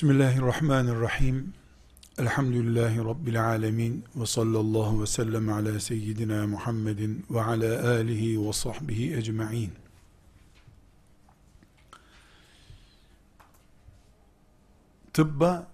Bismillahirrahmanirrahim. 0.00 1.54
Elhamdülillahi 2.18 2.98
Rabbil 2.98 3.44
alemin. 3.44 4.04
Ve 4.16 4.26
sallallahu 4.26 5.02
ve 5.02 5.06
sellem 5.06 5.48
ala 5.48 5.80
seyyidina 5.80 6.46
Muhammedin 6.46 7.26
ve 7.30 7.42
ala 7.42 7.88
alihi 7.88 8.46
ve 8.46 8.52
sahbihi 8.52 9.16
ecma'in. 9.16 9.72
Tıbba 15.12 15.68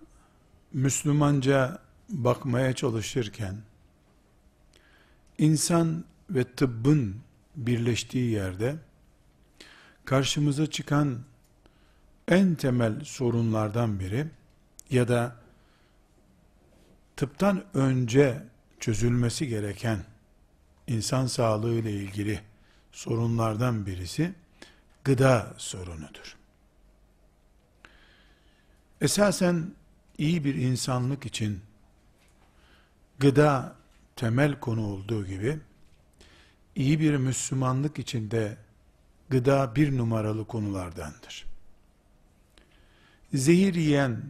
Müslümanca 0.72 1.78
bakmaya 2.08 2.72
çalışırken, 2.72 3.56
insan 5.38 6.05
ve 6.30 6.45
tıbbın 6.45 7.16
birleştiği 7.56 8.30
yerde, 8.30 8.77
karşımıza 10.05 10.66
çıkan 10.70 11.19
en 12.28 12.54
temel 12.54 13.04
sorunlardan 13.04 14.00
biri 14.00 14.26
ya 14.90 15.08
da 15.08 15.36
tıptan 17.16 17.64
önce 17.74 18.42
çözülmesi 18.80 19.48
gereken 19.48 20.04
insan 20.86 21.26
sağlığı 21.26 21.74
ile 21.74 21.92
ilgili 21.92 22.40
sorunlardan 22.92 23.86
birisi 23.86 24.34
gıda 25.05 25.55
sorunudur. 25.56 26.36
Esasen 29.00 29.74
iyi 30.18 30.44
bir 30.44 30.55
insanlık 30.55 31.27
için 31.27 31.61
gıda 33.18 33.77
temel 34.16 34.61
konu 34.61 34.86
olduğu 34.86 35.27
gibi 35.27 35.58
iyi 36.74 37.00
bir 37.00 37.16
Müslümanlık 37.16 37.98
için 37.98 38.30
de 38.30 38.56
gıda 39.30 39.77
bir 39.77 39.96
numaralı 39.96 40.46
konulardandır 40.46 41.55
zehir 43.37 43.75
yiyen, 43.75 44.23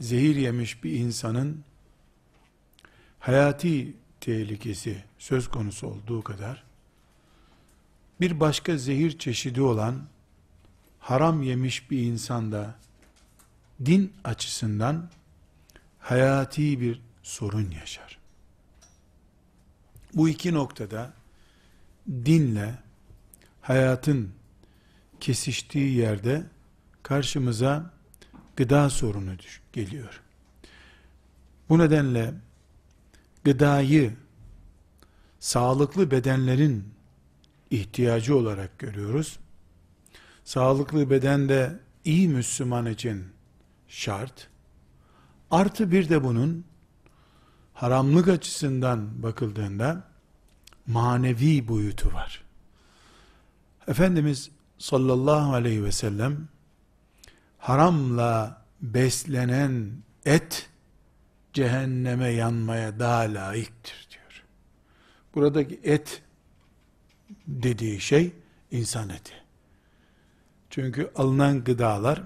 zehir 0.00 0.36
yemiş 0.36 0.84
bir 0.84 0.92
insanın 0.92 1.64
hayati 3.20 3.96
tehlikesi 4.20 5.04
söz 5.18 5.48
konusu 5.48 5.86
olduğu 5.86 6.22
kadar, 6.22 6.64
bir 8.20 8.40
başka 8.40 8.76
zehir 8.76 9.18
çeşidi 9.18 9.62
olan 9.62 10.02
haram 10.98 11.42
yemiş 11.42 11.90
bir 11.90 11.98
insanda 11.98 12.74
din 13.84 14.12
açısından 14.24 15.10
hayati 15.98 16.80
bir 16.80 17.00
sorun 17.22 17.70
yaşar. 17.70 18.18
Bu 20.14 20.28
iki 20.28 20.54
noktada 20.54 21.12
dinle 22.08 22.74
hayatın 23.60 24.30
kesiştiği 25.20 25.96
yerde 25.96 26.46
karşımıza 27.02 27.90
gıda 28.62 28.90
sorunu 28.90 29.30
geliyor. 29.72 30.20
Bu 31.68 31.78
nedenle 31.78 32.34
gıdayı 33.44 34.16
sağlıklı 35.40 36.10
bedenlerin 36.10 36.84
ihtiyacı 37.70 38.36
olarak 38.36 38.78
görüyoruz. 38.78 39.38
Sağlıklı 40.44 41.10
beden 41.10 41.48
de 41.48 41.80
iyi 42.04 42.28
Müslüman 42.28 42.86
için 42.86 43.24
şart. 43.88 44.48
Artı 45.50 45.92
bir 45.92 46.08
de 46.08 46.24
bunun 46.24 46.64
haramlık 47.74 48.28
açısından 48.28 49.22
bakıldığında 49.22 50.04
manevi 50.86 51.68
boyutu 51.68 52.12
var. 52.12 52.44
Efendimiz 53.86 54.50
sallallahu 54.78 55.52
aleyhi 55.52 55.84
ve 55.84 55.92
sellem 55.92 56.48
haramla 57.62 58.62
beslenen 58.80 59.92
et 60.24 60.70
cehenneme 61.52 62.28
yanmaya 62.28 62.98
daha 62.98 63.20
layıktır 63.20 64.08
diyor. 64.10 64.44
Buradaki 65.34 65.80
et 65.82 66.22
dediği 67.46 68.00
şey 68.00 68.32
insan 68.70 69.08
eti. 69.08 69.32
Çünkü 70.70 71.10
alınan 71.16 71.64
gıdalar 71.64 72.22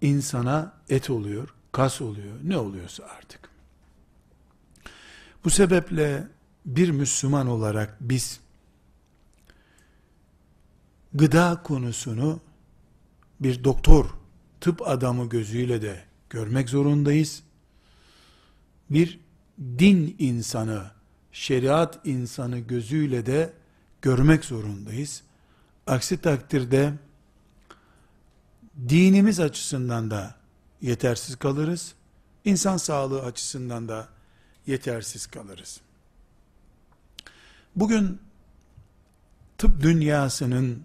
insana 0.00 0.72
et 0.88 1.10
oluyor, 1.10 1.54
kas 1.72 2.00
oluyor, 2.00 2.36
ne 2.42 2.58
oluyorsa 2.58 3.04
artık. 3.04 3.50
Bu 5.44 5.50
sebeple 5.50 6.28
bir 6.66 6.90
Müslüman 6.90 7.46
olarak 7.46 7.96
biz 8.00 8.40
gıda 11.14 11.62
konusunu 11.64 12.40
bir 13.40 13.64
doktor, 13.64 14.06
tıp 14.60 14.88
adamı 14.88 15.28
gözüyle 15.28 15.82
de 15.82 16.04
görmek 16.30 16.68
zorundayız. 16.68 17.42
Bir 18.90 19.20
din 19.58 20.16
insanı, 20.18 20.90
şeriat 21.32 22.06
insanı 22.06 22.58
gözüyle 22.58 23.26
de 23.26 23.52
görmek 24.02 24.44
zorundayız. 24.44 25.22
Aksi 25.86 26.20
takdirde 26.20 26.94
dinimiz 28.88 29.40
açısından 29.40 30.10
da 30.10 30.34
yetersiz 30.82 31.36
kalırız. 31.36 31.94
İnsan 32.44 32.76
sağlığı 32.76 33.22
açısından 33.22 33.88
da 33.88 34.08
yetersiz 34.66 35.26
kalırız. 35.26 35.80
Bugün 37.76 38.20
tıp 39.58 39.82
dünyasının 39.82 40.82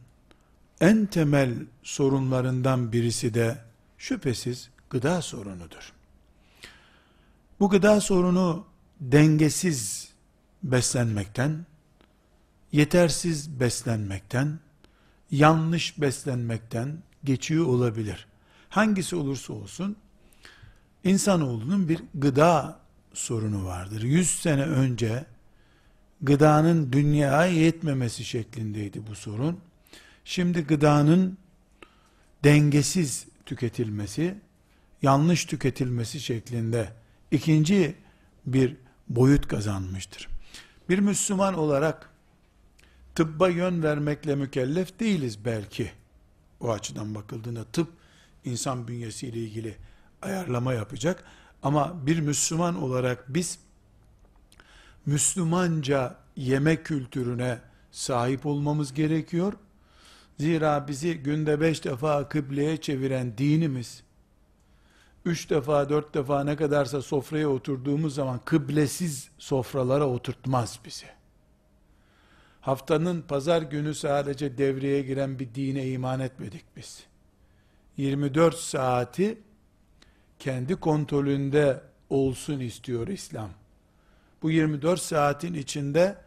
en 0.82 1.06
temel 1.06 1.54
sorunlarından 1.84 2.92
birisi 2.92 3.34
de 3.34 3.58
şüphesiz 3.98 4.70
gıda 4.90 5.22
sorunudur. 5.22 5.94
Bu 7.60 7.70
gıda 7.70 8.02
sorunu 8.02 8.66
dengesiz 9.02 10.10
beslenmekten, 10.64 11.66
yetersiz 12.72 13.60
beslenmekten, 13.60 14.60
yanlış 15.32 16.02
beslenmekten 16.02 16.98
geçiyor 17.24 17.66
olabilir. 17.66 18.28
Hangisi 18.70 19.16
olursa 19.16 19.54
olsun, 19.54 19.96
insanoğlunun 21.04 21.90
bir 21.90 22.04
gıda 22.14 22.80
sorunu 23.14 23.66
vardır. 23.66 24.02
Yüz 24.02 24.30
sene 24.30 24.64
önce, 24.64 25.26
gıdanın 26.22 26.92
dünyaya 26.94 27.52
yetmemesi 27.52 28.26
şeklindeydi 28.26 29.08
bu 29.08 29.16
sorun. 29.16 29.60
Şimdi 30.26 30.62
gıdanın 30.62 31.38
dengesiz 32.44 33.28
tüketilmesi, 33.46 34.38
yanlış 35.02 35.46
tüketilmesi 35.46 36.20
şeklinde 36.20 36.94
ikinci 37.32 37.96
bir 38.46 38.76
boyut 39.10 39.48
kazanmıştır. 39.48 40.28
Bir 40.90 41.00
Müslüman 41.00 41.54
olarak 41.54 42.10
tıbba 43.16 43.50
yön 43.50 43.84
vermekle 43.84 44.36
mükellef 44.36 45.00
değiliz 45.00 45.46
belki. 45.46 45.92
O 46.60 46.72
açıdan 46.72 47.16
bakıldığında 47.16 47.64
tıp 47.64 47.90
insan 48.46 48.88
bünyesiyle 48.88 49.40
ilgili 49.40 49.78
ayarlama 50.22 50.74
yapacak. 50.74 51.24
Ama 51.64 52.06
bir 52.08 52.20
Müslüman 52.20 52.84
olarak 52.84 53.34
biz 53.34 53.60
Müslümanca 55.06 56.16
yeme 56.36 56.84
kültürüne 56.84 57.60
sahip 57.92 58.46
olmamız 58.46 58.94
gerekiyor. 58.94 59.54
Zira 60.40 60.88
bizi 60.88 61.18
günde 61.18 61.62
beş 61.62 61.86
defa 61.86 62.30
kıbleye 62.30 62.78
çeviren 62.78 63.38
dinimiz, 63.38 64.04
üç 65.26 65.50
defa, 65.50 65.90
dört 65.90 66.14
defa 66.14 66.44
ne 66.44 66.56
kadarsa 66.56 67.02
sofraya 67.02 67.50
oturduğumuz 67.50 68.16
zaman 68.16 68.40
kıblesiz 68.46 69.30
sofralara 69.38 70.08
oturtmaz 70.08 70.80
bizi. 70.86 71.06
Haftanın 72.62 73.22
pazar 73.22 73.62
günü 73.62 73.96
sadece 73.96 74.58
devreye 74.58 75.02
giren 75.02 75.40
bir 75.40 75.56
dine 75.56 75.88
iman 75.88 76.20
etmedik 76.20 76.66
biz. 76.78 77.04
24 77.98 78.56
saati 78.56 79.38
kendi 80.40 80.76
kontrolünde 80.76 81.82
olsun 82.10 82.60
istiyor 82.60 83.08
İslam. 83.08 83.50
Bu 84.42 84.52
24 84.52 85.02
saatin 85.02 85.54
içinde 85.54 86.18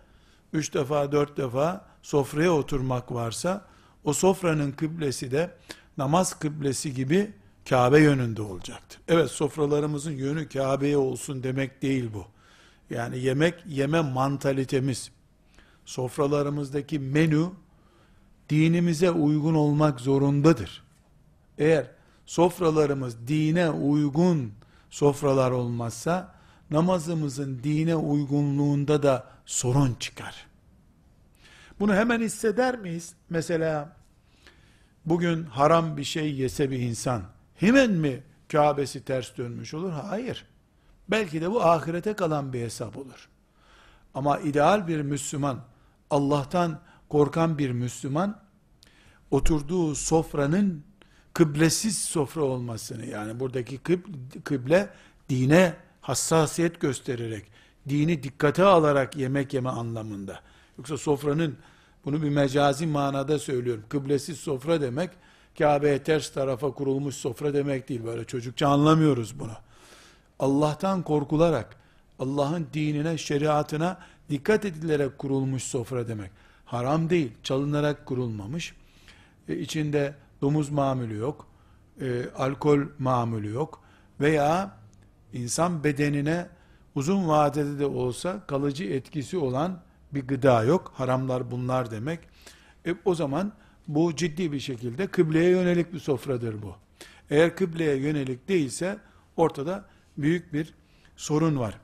3 0.52 0.74
defa 0.74 1.12
4 1.12 1.36
defa 1.36 1.86
sofraya 2.02 2.52
oturmak 2.52 3.12
varsa 3.12 3.66
o 4.08 4.12
sofranın 4.12 4.72
kıblesi 4.72 5.30
de 5.30 5.50
namaz 5.98 6.38
kıblesi 6.38 6.94
gibi 6.94 7.30
Kabe 7.68 8.00
yönünde 8.00 8.42
olacaktır. 8.42 9.00
Evet 9.08 9.30
sofralarımızın 9.30 10.12
yönü 10.12 10.48
Kabe'ye 10.48 10.96
olsun 10.96 11.42
demek 11.42 11.82
değil 11.82 12.10
bu. 12.14 12.24
Yani 12.90 13.18
yemek 13.18 13.54
yeme 13.66 14.00
mantalitemiz, 14.00 15.10
sofralarımızdaki 15.84 16.98
menü 16.98 17.46
dinimize 18.50 19.10
uygun 19.10 19.54
olmak 19.54 20.00
zorundadır. 20.00 20.82
Eğer 21.58 21.90
sofralarımız 22.26 23.28
dine 23.28 23.70
uygun 23.70 24.52
sofralar 24.90 25.50
olmazsa 25.50 26.34
namazımızın 26.70 27.60
dine 27.62 27.96
uygunluğunda 27.96 29.02
da 29.02 29.26
sorun 29.46 29.96
çıkar. 30.00 30.46
Bunu 31.80 31.94
hemen 31.94 32.20
hisseder 32.20 32.78
miyiz? 32.78 33.12
Mesela 33.30 33.97
bugün 35.08 35.44
haram 35.44 35.96
bir 35.96 36.04
şey 36.04 36.34
yese 36.34 36.70
bir 36.70 36.78
insan 36.78 37.22
hemen 37.54 37.90
mi 37.90 38.22
Kabe'si 38.52 39.04
ters 39.04 39.36
dönmüş 39.36 39.74
olur. 39.74 39.90
Hayır. 39.90 40.44
Belki 41.08 41.40
de 41.40 41.50
bu 41.50 41.64
ahirete 41.64 42.12
kalan 42.12 42.52
bir 42.52 42.60
hesap 42.60 42.96
olur. 42.96 43.28
Ama 44.14 44.38
ideal 44.38 44.88
bir 44.88 45.00
Müslüman, 45.00 45.60
Allah'tan 46.10 46.80
korkan 47.08 47.58
bir 47.58 47.70
Müslüman, 47.70 48.40
oturduğu 49.30 49.94
sofranın 49.94 50.84
kıblesiz 51.34 51.98
sofra 51.98 52.42
olmasını, 52.42 53.06
yani 53.06 53.40
buradaki 53.40 53.78
kıble, 54.44 54.90
dine 55.28 55.76
hassasiyet 56.00 56.80
göstererek, 56.80 57.46
dini 57.88 58.22
dikkate 58.22 58.64
alarak 58.64 59.16
yemek 59.16 59.54
yeme 59.54 59.70
anlamında. 59.70 60.40
Yoksa 60.78 60.98
sofranın, 60.98 61.56
bunu 62.04 62.22
bir 62.22 62.30
mecazi 62.30 62.86
manada 62.86 63.38
söylüyorum, 63.38 63.84
kıblesiz 63.88 64.38
sofra 64.38 64.80
demek, 64.80 65.10
Kabe'ye 65.58 66.02
ters 66.02 66.32
tarafa 66.32 66.70
kurulmuş 66.70 67.14
sofra 67.14 67.54
demek 67.54 67.88
değil, 67.88 68.04
böyle 68.04 68.24
çocukça 68.24 68.68
anlamıyoruz 68.68 69.40
bunu. 69.40 69.52
Allah'tan 70.38 71.02
korkularak, 71.02 71.76
Allah'ın 72.18 72.66
dinine, 72.72 73.18
şeriatına 73.18 73.98
dikkat 74.30 74.64
edilerek 74.64 75.18
kurulmuş 75.18 75.62
sofra 75.62 76.08
demek. 76.08 76.30
Haram 76.64 77.10
değil, 77.10 77.32
çalınarak 77.42 78.06
kurulmamış. 78.06 78.74
E, 79.48 79.58
içinde 79.58 80.14
domuz 80.42 80.70
mamülü 80.70 81.16
yok, 81.16 81.46
e, 82.00 82.24
alkol 82.36 82.78
mamülü 82.98 83.52
yok 83.52 83.80
veya 84.20 84.76
insan 85.32 85.84
bedenine 85.84 86.46
uzun 86.94 87.28
vadede 87.28 87.78
de 87.78 87.86
olsa 87.86 88.46
kalıcı 88.46 88.84
etkisi 88.84 89.38
olan 89.38 89.80
bir 90.14 90.26
gıda 90.26 90.64
yok. 90.64 90.92
Haramlar 90.94 91.50
bunlar 91.50 91.90
demek. 91.90 92.20
E, 92.86 92.94
o 93.04 93.14
zaman 93.14 93.52
bu 93.88 94.16
ciddi 94.16 94.52
bir 94.52 94.60
şekilde 94.60 95.06
kıbleye 95.06 95.50
yönelik 95.50 95.92
bir 95.92 95.98
sofradır 95.98 96.62
bu. 96.62 96.76
Eğer 97.30 97.56
kıbleye 97.56 97.96
yönelik 97.96 98.48
değilse 98.48 98.98
ortada 99.36 99.84
büyük 100.18 100.52
bir 100.52 100.74
sorun 101.16 101.58
var. 101.58 101.78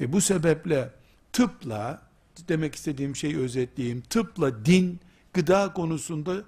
E, 0.00 0.12
bu 0.12 0.20
sebeple 0.20 0.90
tıpla 1.32 2.02
demek 2.48 2.74
istediğim 2.74 3.16
şeyi 3.16 3.38
özetleyeyim. 3.38 4.00
Tıpla 4.00 4.64
din 4.64 5.00
gıda 5.32 5.72
konusunda 5.72 6.44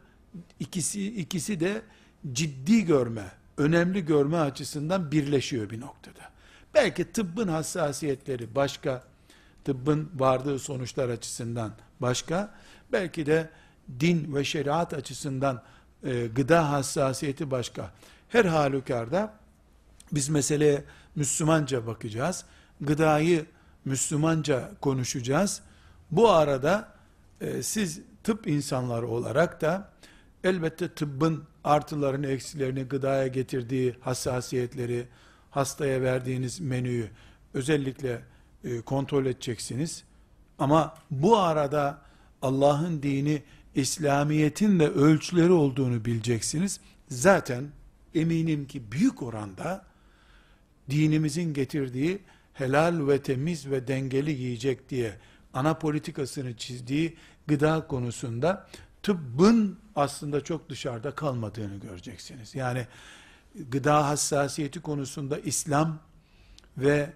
ikisi 0.61 1.17
ikisi 1.17 1.61
de 1.61 1.83
ciddi 2.33 2.85
görme, 2.85 3.33
önemli 3.57 4.05
görme 4.05 4.37
açısından 4.37 5.13
birleşiyor 5.13 5.71
bir 5.71 5.81
noktada. 5.81 6.31
Belki 6.75 7.13
tıbbın 7.13 7.49
hassasiyetleri 7.49 8.55
başka, 8.55 9.05
tıbbın 9.65 10.11
vardığı 10.15 10.59
sonuçlar 10.59 11.09
açısından 11.09 11.73
başka, 12.01 12.55
belki 12.93 13.27
de 13.27 13.51
din 14.01 14.35
ve 14.35 14.45
şeriat 14.45 14.95
açısından 14.95 15.63
e, 16.03 16.27
gıda 16.27 16.71
hassasiyeti 16.71 17.51
başka. 17.51 17.91
Her 18.29 18.45
halükarda 18.45 19.35
biz 20.13 20.29
meseleye 20.29 20.85
Müslümanca 21.17 21.87
bakacağız. 21.87 22.45
Gıdayı 22.81 23.47
Müslümanca 23.85 24.71
konuşacağız. 24.81 25.61
Bu 26.11 26.31
arada 26.31 26.89
e, 27.41 27.63
siz 27.63 28.01
tıp 28.23 28.47
insanları 28.47 29.09
olarak 29.09 29.61
da 29.61 29.91
elbette 30.45 30.89
tıbbın 30.89 31.45
artılarını, 31.65 32.27
eksilerini, 32.27 32.83
gıdaya 32.83 33.27
getirdiği 33.27 33.97
hassasiyetleri, 34.01 35.07
hastaya 35.51 36.03
verdiğiniz 36.03 36.61
menüyü 36.61 37.11
özellikle 37.55 38.23
e, 38.65 38.81
kontrol 38.81 39.27
edeceksiniz. 39.27 40.05
Ama 40.59 40.95
bu 41.11 41.39
arada 41.39 42.03
Allah'ın 42.43 43.03
dini 43.03 43.43
İslamiyet'in 43.75 44.81
de 44.81 44.89
ölçüleri 44.89 45.53
olduğunu 45.53 46.05
bileceksiniz. 46.05 46.81
Zaten 47.09 47.65
eminim 48.15 48.67
ki 48.67 48.93
büyük 48.93 49.23
oranda 49.23 49.85
dinimizin 50.91 51.55
getirdiği 51.55 52.19
helal 52.55 53.09
ve 53.09 53.23
temiz 53.23 53.71
ve 53.71 53.89
dengeli 53.89 54.33
yiyecek 54.33 54.89
diye 54.89 55.19
ana 55.55 55.75
politikasını 55.75 56.57
çizdiği 56.57 57.17
gıda 57.47 57.87
konusunda 57.87 58.67
tıbbın 59.03 59.79
aslında 59.97 60.41
çok 60.45 60.69
dışarıda 60.69 61.11
kalmadığını 61.11 61.77
göreceksiniz. 61.77 62.55
Yani 62.55 62.87
gıda 63.71 64.09
hassasiyeti 64.09 64.81
konusunda 64.81 65.39
İslam 65.39 65.99
ve 66.79 67.13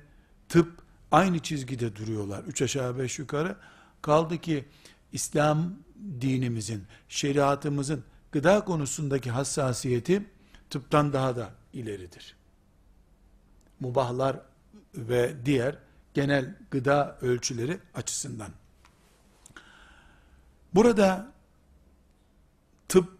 tıp 0.48 0.87
aynı 1.12 1.38
çizgide 1.38 1.96
duruyorlar. 1.96 2.44
Üç 2.44 2.62
aşağı 2.62 2.98
beş 2.98 3.18
yukarı. 3.18 3.56
Kaldı 4.02 4.38
ki 4.38 4.64
İslam 5.12 5.74
dinimizin, 6.20 6.84
şeriatımızın 7.08 8.04
gıda 8.32 8.64
konusundaki 8.64 9.30
hassasiyeti 9.30 10.26
tıptan 10.70 11.12
daha 11.12 11.36
da 11.36 11.50
ileridir. 11.72 12.36
Mubahlar 13.80 14.40
ve 14.94 15.36
diğer 15.44 15.78
genel 16.14 16.56
gıda 16.70 17.18
ölçüleri 17.20 17.78
açısından. 17.94 18.50
Burada 20.74 21.32
tıp 22.88 23.18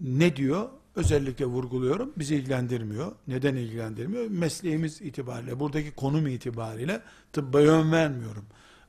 ne 0.00 0.36
diyor? 0.36 0.70
Özellikle 0.96 1.44
vurguluyorum. 1.44 2.12
Bizi 2.16 2.34
ilgilendirmiyor. 2.34 3.12
Neden 3.28 3.54
ilgilendirmiyor? 3.56 4.26
Mesleğimiz 4.26 5.00
itibariyle, 5.00 5.60
buradaki 5.60 5.90
konum 5.90 6.26
itibariyle 6.26 7.02
tıbba 7.32 7.60
yön 7.60 7.92
vermiyorum. 7.92 8.44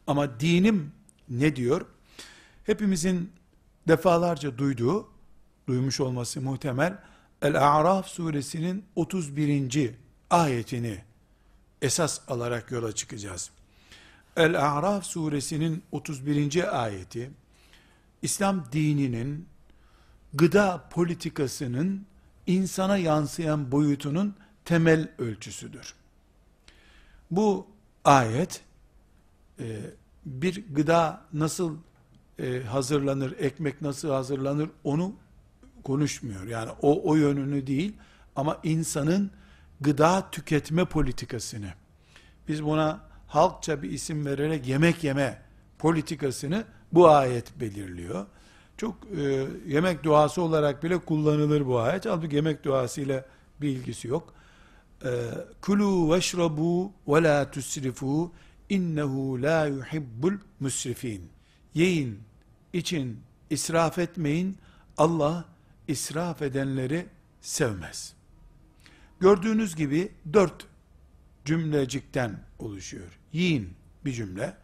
Ama 0.08 0.40
dinim 0.40 0.92
ne 1.30 1.56
diyor? 1.56 1.86
Hepimizin 2.66 3.32
defalarca 3.88 4.58
duyduğu, 4.58 5.08
duymuş 5.68 6.00
olması 6.00 6.42
muhtemel, 6.42 6.98
El-A'raf 7.42 8.08
suresinin 8.08 8.86
31. 8.96 9.92
ayetini 10.30 10.98
esas 11.82 12.20
alarak 12.28 12.72
yola 12.72 12.92
çıkacağız. 12.92 13.52
El-A'raf 14.38 15.06
suresinin 15.06 15.84
31. 15.92 16.84
ayeti, 16.84 17.32
İslam 18.22 18.66
dininin 18.72 19.48
gıda 20.34 20.90
politikasının 20.90 22.06
insana 22.48 22.98
yansıyan 22.98 23.72
boyutunun 23.72 24.36
temel 24.66 25.12
ölçüsüdür. 25.18 25.94
Bu 27.32 27.68
ayet 28.04 28.62
e, 29.60 29.80
bir 30.26 30.66
gıda 30.76 31.22
nasıl 31.34 31.78
e, 32.40 32.64
hazırlanır, 32.64 33.36
ekmek 33.40 33.82
nasıl 33.82 34.10
hazırlanır 34.10 34.70
onu 34.84 35.14
konuşmuyor. 35.84 36.48
Yani 36.48 36.72
o 36.82 37.10
o 37.10 37.16
yönünü 37.16 37.68
değil 37.68 37.94
ama 38.36 38.60
insanın 38.64 39.32
gıda 39.82 40.32
tüketme 40.32 40.86
politikasını 40.86 41.74
biz 42.48 42.64
buna 42.64 43.00
halkça 43.28 43.84
bir 43.84 43.92
isim 43.92 44.26
vererek 44.26 44.68
yemek 44.68 45.04
yeme 45.04 45.42
politikasını 45.80 46.64
bu 46.92 47.10
ayet 47.10 47.60
belirliyor. 47.60 48.26
Çok 48.78 48.96
e, 49.18 49.48
yemek 49.68 50.04
duası 50.04 50.42
olarak 50.42 50.84
bile 50.84 50.98
kullanılır 50.98 51.66
bu 51.66 51.80
ayet. 51.80 52.06
Halbuki 52.06 52.36
yemek 52.36 52.64
duasıyla 52.64 53.26
bir 53.62 53.70
ilgisi 53.70 54.08
yok. 54.08 54.34
E, 55.06 55.10
Kulu 55.62 56.14
veşrabu 56.14 56.92
ve 57.08 57.24
la 57.24 57.52
tusrifu 57.52 58.32
innehu 58.70 59.42
la 59.42 59.66
yuhibbul 59.66 60.34
musrifin. 60.60 61.30
Yiyin, 61.74 62.20
için 62.74 63.20
israf 63.50 63.98
etmeyin. 63.98 64.58
Allah 64.98 65.46
israf 65.88 66.42
edenleri 66.42 67.06
sevmez. 67.42 68.14
Gördüğünüz 69.20 69.76
gibi 69.76 70.12
dört 70.34 70.66
cümlecikten 71.46 72.40
oluşuyor. 72.60 73.20
Yiyin 73.34 73.74
bir 74.06 74.14
cümle, 74.14 74.58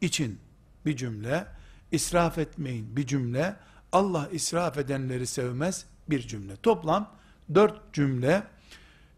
için 0.00 0.38
bir 0.86 0.96
cümle, 0.96 1.46
israf 1.92 2.38
etmeyin 2.38 2.96
bir 2.96 3.06
cümle, 3.06 3.56
Allah 3.92 4.28
israf 4.32 4.78
edenleri 4.78 5.26
sevmez 5.26 5.84
bir 6.10 6.20
cümle. 6.28 6.56
Toplam 6.56 7.16
dört 7.54 7.92
cümle 7.92 8.42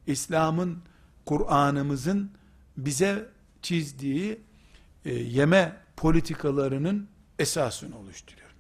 İslam'ın, 0.07 0.83
Kur'an'ımızın 1.27 2.31
bize 2.77 3.29
çizdiği 3.63 4.41
e, 5.05 5.15
yeme 5.15 5.77
politikalarının 5.97 7.09
esasını 7.39 7.99
oluşturuyor. 7.99 8.51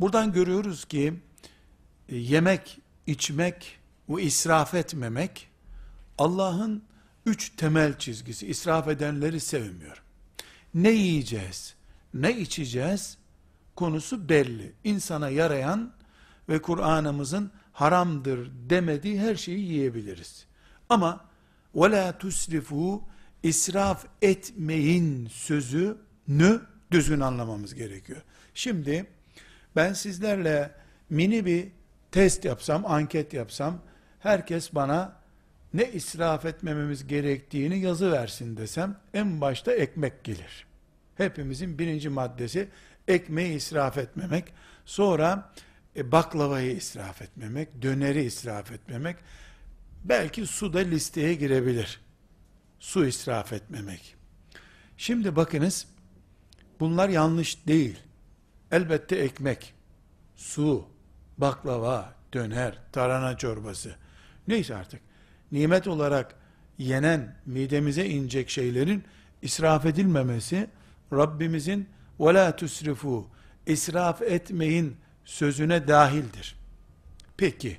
Buradan 0.00 0.32
görüyoruz 0.32 0.84
ki 0.84 1.14
e, 2.08 2.16
yemek, 2.16 2.78
içmek 3.06 3.78
ve 4.08 4.22
israf 4.22 4.74
etmemek 4.74 5.48
Allah'ın 6.18 6.82
üç 7.26 7.56
temel 7.56 7.98
çizgisi. 7.98 8.46
İsraf 8.46 8.88
edenleri 8.88 9.40
sevmiyor. 9.40 10.02
Ne 10.74 10.90
yiyeceğiz? 10.90 11.74
ne 12.13 12.37
içeceğiz 12.37 13.17
konusu 13.75 14.29
belli. 14.29 14.73
İnsana 14.83 15.29
yarayan 15.29 15.93
ve 16.49 16.61
Kur'an'ımızın 16.61 17.51
haramdır 17.73 18.51
demediği 18.69 19.19
her 19.19 19.35
şeyi 19.35 19.59
yiyebiliriz. 19.59 20.45
Ama 20.89 21.25
وَلَا 21.75 22.13
تُسْرِفُوا 22.13 23.01
israf 23.43 24.05
etmeyin 24.21 25.27
sözünü 25.27 26.61
düzgün 26.91 27.19
anlamamız 27.19 27.75
gerekiyor. 27.75 28.21
Şimdi 28.53 29.05
ben 29.75 29.93
sizlerle 29.93 30.71
mini 31.09 31.45
bir 31.45 31.67
test 32.11 32.45
yapsam, 32.45 32.85
anket 32.85 33.33
yapsam, 33.33 33.79
herkes 34.19 34.75
bana 34.75 35.13
ne 35.73 35.91
israf 35.91 36.45
etmememiz 36.45 37.07
gerektiğini 37.07 37.79
yazı 37.79 38.11
versin 38.11 38.57
desem 38.57 38.97
en 39.13 39.41
başta 39.41 39.73
ekmek 39.73 40.23
gelir. 40.23 40.65
Hepimizin 41.20 41.78
birinci 41.78 42.08
maddesi 42.08 42.68
ekmeği 43.08 43.54
israf 43.54 43.98
etmemek. 43.98 44.44
Sonra 44.84 45.52
e, 45.96 46.12
baklavayı 46.12 46.76
israf 46.76 47.22
etmemek, 47.22 47.82
döneri 47.82 48.22
israf 48.22 48.72
etmemek. 48.72 49.16
Belki 50.04 50.46
su 50.46 50.72
da 50.72 50.78
listeye 50.78 51.34
girebilir. 51.34 52.00
Su 52.78 53.06
israf 53.06 53.52
etmemek. 53.52 54.14
Şimdi 54.96 55.36
bakınız 55.36 55.86
bunlar 56.80 57.08
yanlış 57.08 57.66
değil. 57.66 57.98
Elbette 58.72 59.16
ekmek, 59.16 59.74
su, 60.36 60.88
baklava, 61.38 62.14
döner, 62.32 62.78
tarhana 62.92 63.36
çorbası. 63.36 63.94
Neyse 64.48 64.76
artık. 64.76 65.00
Nimet 65.52 65.86
olarak 65.86 66.34
yenen, 66.78 67.36
midemize 67.46 68.06
inecek 68.06 68.50
şeylerin 68.50 69.04
israf 69.42 69.86
edilmemesi 69.86 70.70
Rabbimizin 71.13 71.89
وَلَا 72.19 72.51
تُسْرِفُوا 72.51 73.23
israf 73.67 74.21
etmeyin 74.21 74.97
sözüne 75.25 75.87
dahildir. 75.87 76.55
Peki, 77.37 77.77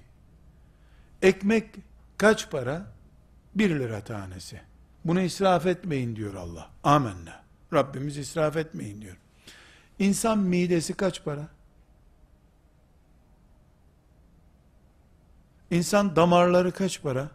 ekmek 1.22 1.74
kaç 2.18 2.50
para? 2.50 2.86
Bir 3.54 3.70
lira 3.70 4.00
tanesi. 4.04 4.60
Bunu 5.04 5.20
israf 5.20 5.66
etmeyin 5.66 6.16
diyor 6.16 6.34
Allah. 6.34 6.70
Amenna. 6.84 7.42
Rabbimiz 7.72 8.16
israf 8.16 8.56
etmeyin 8.56 9.02
diyor. 9.02 9.16
İnsan 9.98 10.38
midesi 10.38 10.94
kaç 10.94 11.24
para? 11.24 11.48
İnsan 15.70 16.16
damarları 16.16 16.72
kaç 16.72 17.02
para? 17.02 17.30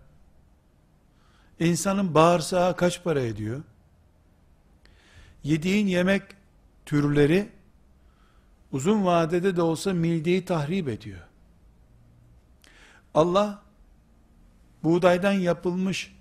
İnsanın 1.60 2.14
bağırsağı 2.14 2.76
kaç 2.76 3.04
para 3.04 3.22
ediyor? 3.22 3.62
Yediğin 5.47 5.87
yemek 5.87 6.23
türleri 6.87 7.49
uzun 8.73 9.05
vadede 9.05 9.57
de 9.57 9.63
olsa 9.63 9.93
mideyi 9.93 10.45
tahrip 10.45 10.89
ediyor. 10.89 11.21
Allah 13.15 13.63
buğdaydan 14.85 15.33
yapılmış 15.33 16.17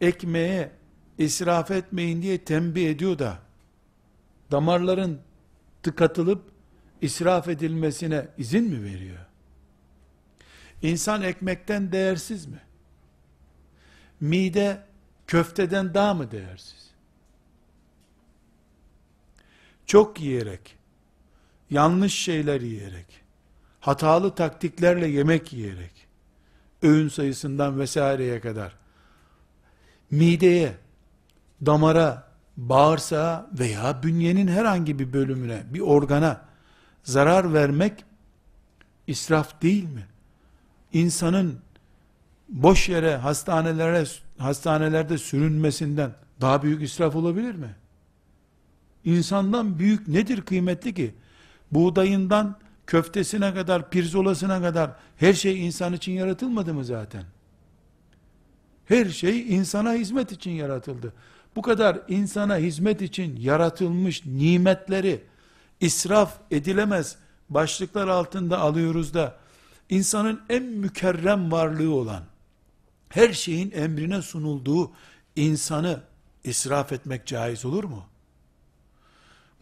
ekmeğe 0.00 0.72
israf 1.18 1.70
etmeyin 1.70 2.22
diye 2.22 2.44
tembih 2.44 2.90
ediyor 2.90 3.18
da 3.18 3.38
damarların 4.50 5.20
tıkatılıp 5.82 6.42
israf 7.00 7.48
edilmesine 7.48 8.28
izin 8.38 8.64
mi 8.64 8.84
veriyor? 8.84 9.26
İnsan 10.82 11.22
ekmekten 11.22 11.92
değersiz 11.92 12.46
mi? 12.46 12.60
Mide 14.20 14.84
köfteden 15.26 15.94
daha 15.94 16.14
mı 16.14 16.30
değersiz? 16.30 16.79
Çok 19.90 20.20
yiyerek, 20.20 20.76
yanlış 21.70 22.14
şeyler 22.14 22.60
yiyerek, 22.60 23.06
hatalı 23.80 24.34
taktiklerle 24.34 25.08
yemek 25.08 25.52
yiyerek, 25.52 26.06
öğün 26.82 27.08
sayısından 27.08 27.78
vesaireye 27.78 28.40
kadar, 28.40 28.72
mideye, 30.10 30.72
damara, 31.66 32.30
bağırsağa 32.56 33.50
veya 33.58 34.02
bünyenin 34.02 34.48
herhangi 34.48 34.98
bir 34.98 35.12
bölümüne, 35.12 35.62
bir 35.70 35.80
organa 35.80 36.40
zarar 37.02 37.54
vermek 37.54 38.04
israf 39.06 39.62
değil 39.62 39.84
mi? 39.84 40.06
İnsanın 40.92 41.58
boş 42.48 42.88
yere 42.88 43.16
hastanelere 43.16 44.04
hastanelerde 44.38 45.18
sürünmesinden 45.18 46.12
daha 46.40 46.62
büyük 46.62 46.82
israf 46.82 47.16
olabilir 47.16 47.54
mi? 47.54 47.74
İnsandan 49.04 49.78
büyük 49.78 50.08
nedir 50.08 50.42
kıymetli 50.42 50.94
ki? 50.94 51.14
Buğdayından 51.72 52.58
köftesine 52.86 53.54
kadar, 53.54 53.90
pirzolasına 53.90 54.62
kadar 54.62 54.90
her 55.16 55.32
şey 55.34 55.66
insan 55.66 55.92
için 55.92 56.12
yaratılmadı 56.12 56.74
mı 56.74 56.84
zaten? 56.84 57.24
Her 58.84 59.06
şey 59.06 59.56
insana 59.56 59.92
hizmet 59.94 60.32
için 60.32 60.50
yaratıldı. 60.50 61.12
Bu 61.56 61.62
kadar 61.62 61.98
insana 62.08 62.56
hizmet 62.56 63.02
için 63.02 63.36
yaratılmış 63.36 64.26
nimetleri 64.26 65.20
israf 65.80 66.38
edilemez 66.50 67.16
başlıklar 67.48 68.08
altında 68.08 68.58
alıyoruz 68.58 69.14
da 69.14 69.36
insanın 69.88 70.40
en 70.48 70.62
mükerrem 70.62 71.52
varlığı 71.52 71.94
olan 71.94 72.22
her 73.08 73.32
şeyin 73.32 73.70
emrine 73.70 74.22
sunulduğu 74.22 74.92
insanı 75.36 76.00
israf 76.44 76.92
etmek 76.92 77.26
caiz 77.26 77.64
olur 77.64 77.84
mu? 77.84 78.04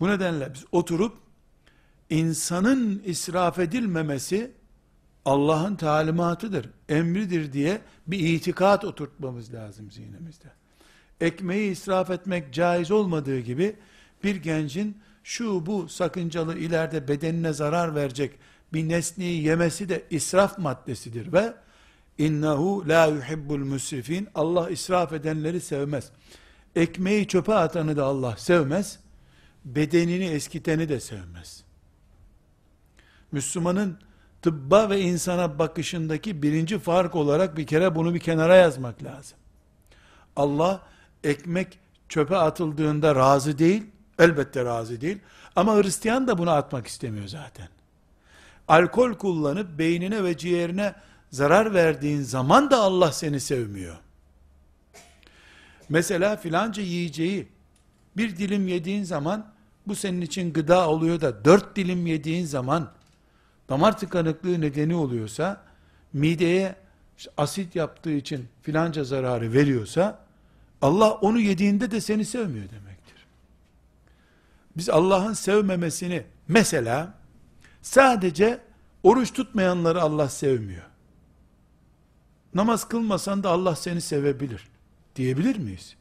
Bu 0.01 0.09
nedenle 0.09 0.55
biz 0.55 0.65
oturup 0.73 1.17
insanın 2.11 3.03
israf 3.05 3.59
edilmemesi 3.59 4.53
Allah'ın 5.25 5.77
talimatıdır, 5.77 6.71
emridir 6.89 7.53
diye 7.53 7.81
bir 8.07 8.19
itikat 8.19 8.85
oturtmamız 8.85 9.55
lazım 9.55 9.91
zihnimizde. 9.91 10.49
Ekmeği 11.21 11.71
israf 11.71 12.11
etmek 12.11 12.55
caiz 12.55 12.91
olmadığı 12.91 13.41
gibi 13.41 13.77
bir 14.25 14.37
gencin 14.37 14.99
şu 15.25 15.67
bu 15.67 15.89
sakıncalı 15.89 16.59
ileride 16.59 17.09
bedenine 17.09 17.53
zarar 17.53 17.95
verecek 17.95 18.33
bir 18.73 18.89
nesneyi 18.89 19.43
yemesi 19.43 19.89
de 19.89 20.05
israf 20.11 20.59
maddesidir 20.59 21.33
ve 21.33 21.55
innehu 22.19 22.89
la 22.89 23.07
yuhibbul 23.07 23.59
musrifin 23.59 24.29
Allah 24.35 24.71
israf 24.71 25.13
edenleri 25.13 25.61
sevmez. 25.61 26.11
Ekmeği 26.77 27.29
çöpe 27.29 27.55
atanı 27.55 27.97
da 27.97 28.05
Allah 28.05 28.37
sevmez. 28.37 28.99
Bedenini 29.65 30.25
eskiteni 30.25 30.89
de 30.89 31.01
sevmez. 31.01 31.65
Müslümanın 33.33 33.99
tıbba 34.43 34.91
ve 34.91 35.01
insana 35.01 35.59
bakışındaki 35.59 36.43
birinci 36.43 36.79
fark 36.79 37.15
olarak 37.15 37.57
bir 37.57 37.67
kere 37.67 37.95
bunu 37.95 38.15
bir 38.15 38.21
kenara 38.21 38.57
yazmak 38.57 39.05
lazım. 39.05 39.39
Allah 40.37 40.83
ekmek 41.25 41.79
çöpe 42.09 42.37
atıldığında 42.37 43.15
razı 43.15 43.59
değil, 43.59 43.87
elbette 44.19 44.65
razı 44.65 45.01
değil. 45.01 45.19
Ama 45.57 45.77
Hristiyan 45.77 46.29
da 46.29 46.39
bunu 46.39 46.51
atmak 46.51 46.87
istemiyor 46.87 47.29
zaten. 47.29 47.69
Alkol 48.69 49.15
kullanıp 49.15 49.79
beynine 49.79 50.25
ve 50.25 50.37
ciğerine 50.37 50.95
zarar 51.31 51.75
verdiğin 51.75 52.23
zaman 52.23 52.71
da 52.71 52.79
Allah 52.79 53.13
seni 53.13 53.41
sevmiyor. 53.41 53.97
Mesela 55.89 56.37
filanca 56.37 56.83
yiyeceği 56.83 57.49
bir 58.17 58.37
dilim 58.37 58.69
yediğin 58.69 59.03
zaman 59.03 59.47
bu 59.87 59.95
senin 59.95 60.21
için 60.21 60.53
gıda 60.53 60.89
oluyor 60.89 61.21
da 61.21 61.45
dört 61.45 61.77
dilim 61.77 62.07
yediğin 62.07 62.45
zaman 62.45 62.91
damar 63.69 63.99
tıkanıklığı 63.99 64.61
nedeni 64.61 64.95
oluyorsa 64.95 65.63
mideye 66.13 66.77
asit 67.37 67.77
yaptığı 67.77 68.13
için 68.13 68.49
filanca 68.63 69.05
zararı 69.05 69.53
veriyorsa 69.53 70.19
Allah 70.83 71.13
onu 71.13 71.41
yediğinde 71.41 71.91
de 71.91 72.01
seni 72.01 72.25
sevmiyor 72.25 72.71
demektir. 72.71 73.27
Biz 74.77 74.89
Allah'ın 74.89 75.33
sevmemesini 75.33 76.23
mesela 76.49 77.15
sadece 77.83 78.61
oruç 79.03 79.33
tutmayanları 79.33 80.03
Allah 80.03 80.29
sevmiyor. 80.29 80.83
Namaz 82.55 82.89
kılmasan 82.89 83.43
da 83.43 83.51
Allah 83.51 83.77
seni 83.77 84.01
sevebilir 84.01 84.69
diyebilir 85.17 85.59
miyiz? 85.59 85.98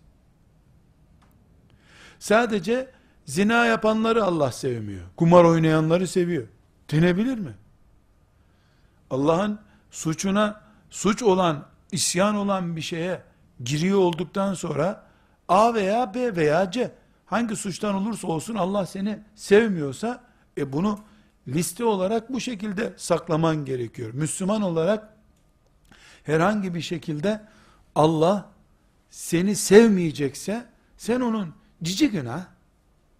Sadece 2.19 2.91
zina 3.25 3.65
yapanları 3.65 4.23
Allah 4.23 4.51
sevmiyor. 4.51 5.05
Kumar 5.17 5.43
oynayanları 5.43 6.07
seviyor. 6.07 6.47
Denebilir 6.91 7.37
mi? 7.37 7.55
Allah'ın 9.09 9.59
suçuna 9.91 10.61
suç 10.89 11.23
olan, 11.23 11.65
isyan 11.91 12.35
olan 12.35 12.75
bir 12.75 12.81
şeye 12.81 13.21
giriyor 13.63 13.99
olduktan 13.99 14.53
sonra 14.53 15.07
A 15.47 15.73
veya 15.73 16.13
B 16.13 16.35
veya 16.35 16.71
C 16.71 16.91
hangi 17.25 17.55
suçtan 17.55 17.95
olursa 17.95 18.27
olsun 18.27 18.55
Allah 18.55 18.85
seni 18.85 19.19
sevmiyorsa 19.35 20.23
e 20.57 20.73
bunu 20.73 20.99
liste 21.47 21.83
olarak 21.83 22.33
bu 22.33 22.39
şekilde 22.39 22.93
saklaman 22.97 23.65
gerekiyor. 23.65 24.13
Müslüman 24.13 24.61
olarak 24.61 25.13
herhangi 26.23 26.73
bir 26.73 26.81
şekilde 26.81 27.41
Allah 27.95 28.49
seni 29.09 29.55
sevmeyecekse 29.55 30.65
sen 30.97 31.21
onun 31.21 31.53
cici 31.83 32.11
günah, 32.11 32.45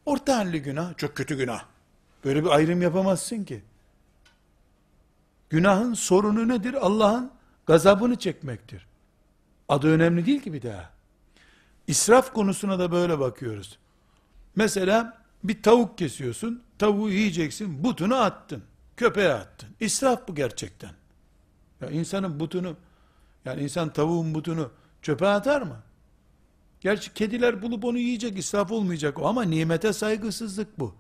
orta 0.06 0.38
halli 0.38 0.62
günah, 0.62 0.98
çok 0.98 1.16
kötü 1.16 1.38
günah. 1.38 1.66
Böyle 2.26 2.44
bir 2.44 2.50
ayrım 2.50 2.82
yapamazsın 2.82 3.44
ki. 3.44 3.64
Günahın 5.50 5.94
sorunu 5.94 6.48
nedir? 6.48 6.74
Allah'ın 6.74 7.32
gazabını 7.68 8.16
çekmektir. 8.16 8.88
Adı 9.70 9.88
önemli 9.88 10.26
değil 10.26 10.42
ki 10.42 10.54
bir 10.54 10.62
daha. 10.62 10.90
İsraf 11.88 12.34
konusuna 12.34 12.80
da 12.80 12.92
böyle 12.92 13.20
bakıyoruz. 13.20 13.78
Mesela 14.56 15.18
bir 15.44 15.64
tavuk 15.64 15.98
kesiyorsun, 15.98 16.64
tavuğu 16.80 17.10
yiyeceksin, 17.10 17.84
butunu 17.84 18.16
attın, 18.16 18.64
köpeğe 18.98 19.34
attın. 19.34 19.70
İsraf 19.80 20.28
bu 20.28 20.36
gerçekten. 20.36 20.92
Ya 21.82 21.90
insanın 21.90 22.40
butunu, 22.40 22.76
Yani 23.46 23.62
insan 23.62 23.94
tavuğun 23.94 24.36
butunu 24.36 24.72
çöpe 25.02 25.28
atar 25.28 25.62
mı? 25.62 25.78
Gerçi 26.88 27.14
kediler 27.14 27.62
bulup 27.62 27.86
onu 27.86 27.98
yiyecek, 27.98 28.38
israf 28.38 28.72
olmayacak 28.72 29.20
o 29.20 29.28
ama 29.28 29.44
nimete 29.44 29.94
saygısızlık 29.94 30.80
bu. 30.80 30.96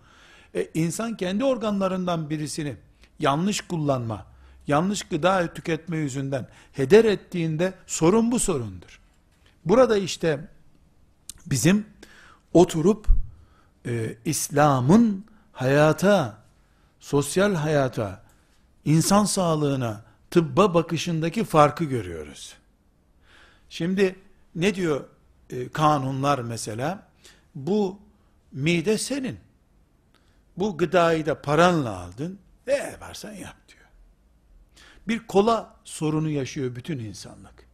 E, 0.55 0.69
insan 0.73 1.17
kendi 1.17 1.43
organlarından 1.43 2.29
birisini 2.29 2.75
yanlış 3.19 3.61
kullanma, 3.61 4.25
yanlış 4.67 5.03
gıda 5.03 5.53
tüketme 5.53 5.97
yüzünden 5.97 6.47
heder 6.73 7.05
ettiğinde 7.05 7.73
sorun 7.85 8.31
bu 8.31 8.39
sorundur. 8.39 8.99
Burada 9.65 9.97
işte 9.97 10.47
bizim 11.45 11.85
oturup 12.53 13.07
e, 13.85 14.15
İslam'ın 14.25 15.25
hayata, 15.51 16.37
sosyal 16.99 17.55
hayata, 17.55 18.23
insan 18.85 19.25
sağlığına, 19.25 20.03
tıbba 20.31 20.73
bakışındaki 20.73 21.43
farkı 21.43 21.83
görüyoruz. 21.83 22.53
Şimdi 23.69 24.15
ne 24.55 24.75
diyor 24.75 25.03
e, 25.49 25.69
kanunlar 25.69 26.39
mesela? 26.39 27.07
Bu 27.55 27.99
mide 28.51 28.97
senin. 28.97 29.39
Bu 30.57 30.77
gıdayı 30.77 31.25
da 31.25 31.41
paranla 31.41 31.97
aldın. 31.97 32.39
Ne 32.67 32.73
yaparsan 32.73 33.33
yap 33.33 33.55
diyor. 33.67 33.85
Bir 35.07 35.27
kola 35.27 35.75
sorunu 35.83 36.29
yaşıyor 36.29 36.75
bütün 36.75 36.99
insanlık. 36.99 37.67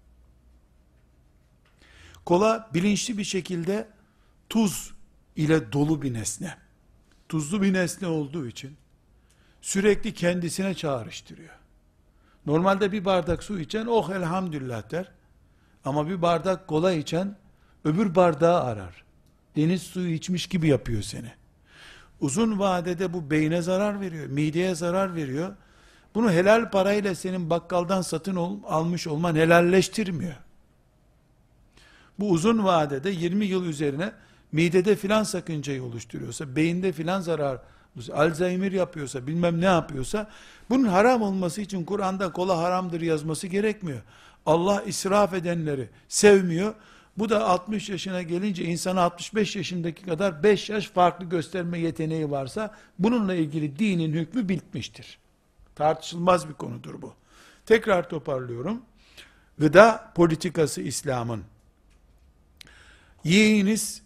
Kola 2.25 2.69
bilinçli 2.73 3.17
bir 3.17 3.23
şekilde 3.23 3.87
tuz 4.49 4.93
ile 5.35 5.71
dolu 5.71 6.01
bir 6.01 6.13
nesne. 6.13 6.57
Tuzlu 7.29 7.61
bir 7.61 7.73
nesne 7.73 8.07
olduğu 8.07 8.47
için 8.47 8.77
sürekli 9.61 10.13
kendisine 10.13 10.73
çağrıştırıyor. 10.73 11.55
Normalde 12.45 12.91
bir 12.91 13.05
bardak 13.05 13.43
su 13.43 13.59
içen 13.59 13.85
oh 13.85 14.09
elhamdülillah 14.09 14.91
der. 14.91 15.11
Ama 15.85 16.09
bir 16.09 16.21
bardak 16.21 16.67
kola 16.67 16.93
içen 16.93 17.35
öbür 17.85 18.15
bardağı 18.15 18.63
arar. 18.63 19.03
Deniz 19.55 19.81
suyu 19.81 20.13
içmiş 20.13 20.47
gibi 20.47 20.67
yapıyor 20.67 21.01
seni. 21.01 21.31
Uzun 22.21 22.59
vadede 22.59 23.13
bu 23.13 23.31
beyne 23.31 23.61
zarar 23.61 24.01
veriyor, 24.01 24.27
mideye 24.27 24.75
zarar 24.75 25.15
veriyor. 25.15 25.55
Bunu 26.15 26.31
helal 26.31 26.71
parayla 26.71 27.15
senin 27.15 27.49
bakkaldan 27.49 28.01
satın 28.01 28.35
ol, 28.35 28.57
almış 28.67 29.07
olman 29.07 29.35
helalleştirmiyor. 29.35 30.35
Bu 32.19 32.29
uzun 32.29 32.63
vadede 32.63 33.09
20 33.09 33.45
yıl 33.45 33.65
üzerine 33.65 34.11
midede 34.51 34.95
filan 34.95 35.23
sakıncayı 35.23 35.83
oluşturuyorsa, 35.83 36.55
beyinde 36.55 36.91
filan 36.91 37.21
zarar, 37.21 37.59
Alzheimer 38.13 38.71
yapıyorsa, 38.71 39.27
bilmem 39.27 39.61
ne 39.61 39.65
yapıyorsa, 39.65 40.29
bunun 40.69 40.83
haram 40.83 41.21
olması 41.21 41.61
için 41.61 41.85
Kur'an'da 41.85 42.31
kola 42.31 42.57
haramdır 42.57 43.01
yazması 43.01 43.47
gerekmiyor. 43.47 44.01
Allah 44.45 44.81
israf 44.81 45.33
edenleri 45.33 45.89
sevmiyor. 46.07 46.73
Bu 47.17 47.29
da 47.29 47.47
60 47.47 47.89
yaşına 47.89 48.21
gelince 48.21 48.63
insana 48.63 49.01
65 49.01 49.55
yaşındaki 49.55 50.05
kadar 50.05 50.43
5 50.43 50.69
yaş 50.69 50.87
farklı 50.87 51.25
gösterme 51.25 51.79
yeteneği 51.79 52.31
varsa 52.31 52.75
bununla 52.99 53.33
ilgili 53.35 53.79
dinin 53.79 54.13
hükmü 54.13 54.49
bitmiştir. 54.49 55.19
Tartışılmaz 55.75 56.49
bir 56.49 56.53
konudur 56.53 57.01
bu. 57.01 57.13
Tekrar 57.65 58.09
toparlıyorum. 58.09 58.81
Gıda 59.57 60.11
politikası 60.15 60.81
İslam'ın. 60.81 61.43
Yiyiniz, 63.23 64.01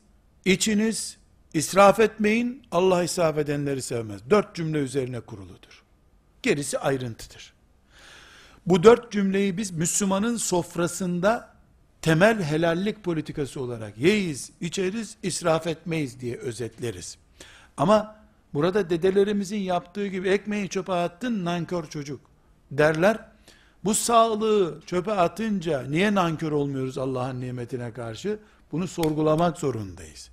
içiniz, 0.45 1.17
israf 1.53 1.99
etmeyin, 1.99 2.63
Allah 2.71 3.03
israf 3.03 3.37
edenleri 3.37 3.81
sevmez. 3.81 4.21
Dört 4.29 4.55
cümle 4.55 4.77
üzerine 4.77 5.19
kuruludur. 5.19 5.83
Gerisi 6.43 6.79
ayrıntıdır. 6.79 7.53
Bu 8.65 8.83
dört 8.83 9.11
cümleyi 9.11 9.57
biz 9.57 9.71
Müslümanın 9.71 10.37
sofrasında 10.37 11.56
temel 12.01 12.43
helallik 12.43 13.03
politikası 13.03 13.61
olarak 13.61 13.97
yeyiz, 13.97 14.51
içeriz, 14.61 15.17
israf 15.23 15.67
etmeyiz 15.67 16.19
diye 16.19 16.37
özetleriz. 16.37 17.17
Ama 17.77 18.15
burada 18.53 18.89
dedelerimizin 18.89 19.57
yaptığı 19.57 20.07
gibi 20.07 20.29
ekmeği 20.29 20.69
çöpe 20.69 20.93
attın 20.93 21.45
nankör 21.45 21.85
çocuk 21.85 22.21
derler. 22.71 23.19
Bu 23.83 23.93
sağlığı 23.93 24.81
çöpe 24.85 25.11
atınca 25.11 25.81
niye 25.81 26.15
nankör 26.15 26.51
olmuyoruz 26.51 26.97
Allah'ın 26.97 27.41
nimetine 27.41 27.93
karşı? 27.93 28.39
Bunu 28.71 28.87
sorgulamak 28.87 29.57
zorundayız. 29.57 30.29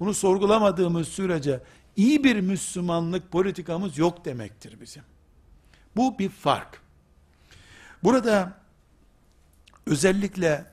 Bunu 0.00 0.14
sorgulamadığımız 0.14 1.08
sürece 1.08 1.60
iyi 1.96 2.24
bir 2.24 2.40
Müslümanlık 2.40 3.32
politikamız 3.32 3.98
yok 3.98 4.24
demektir 4.24 4.80
bizim. 4.80 5.02
Bu 5.96 6.18
bir 6.18 6.28
fark. 6.28 6.80
Burada 8.04 8.52
özellikle 9.86 10.64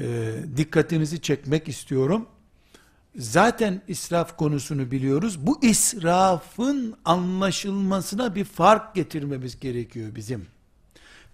e, 0.00 0.34
dikkatinizi 0.56 1.20
çekmek 1.20 1.68
istiyorum. 1.68 2.28
Zaten 3.16 3.82
israf 3.88 4.36
konusunu 4.36 4.90
biliyoruz. 4.90 5.46
Bu 5.46 5.64
israfın 5.64 6.96
anlaşılmasına 7.04 8.34
bir 8.34 8.44
fark 8.44 8.94
getirmemiz 8.94 9.60
gerekiyor 9.60 10.14
bizim. 10.14 10.46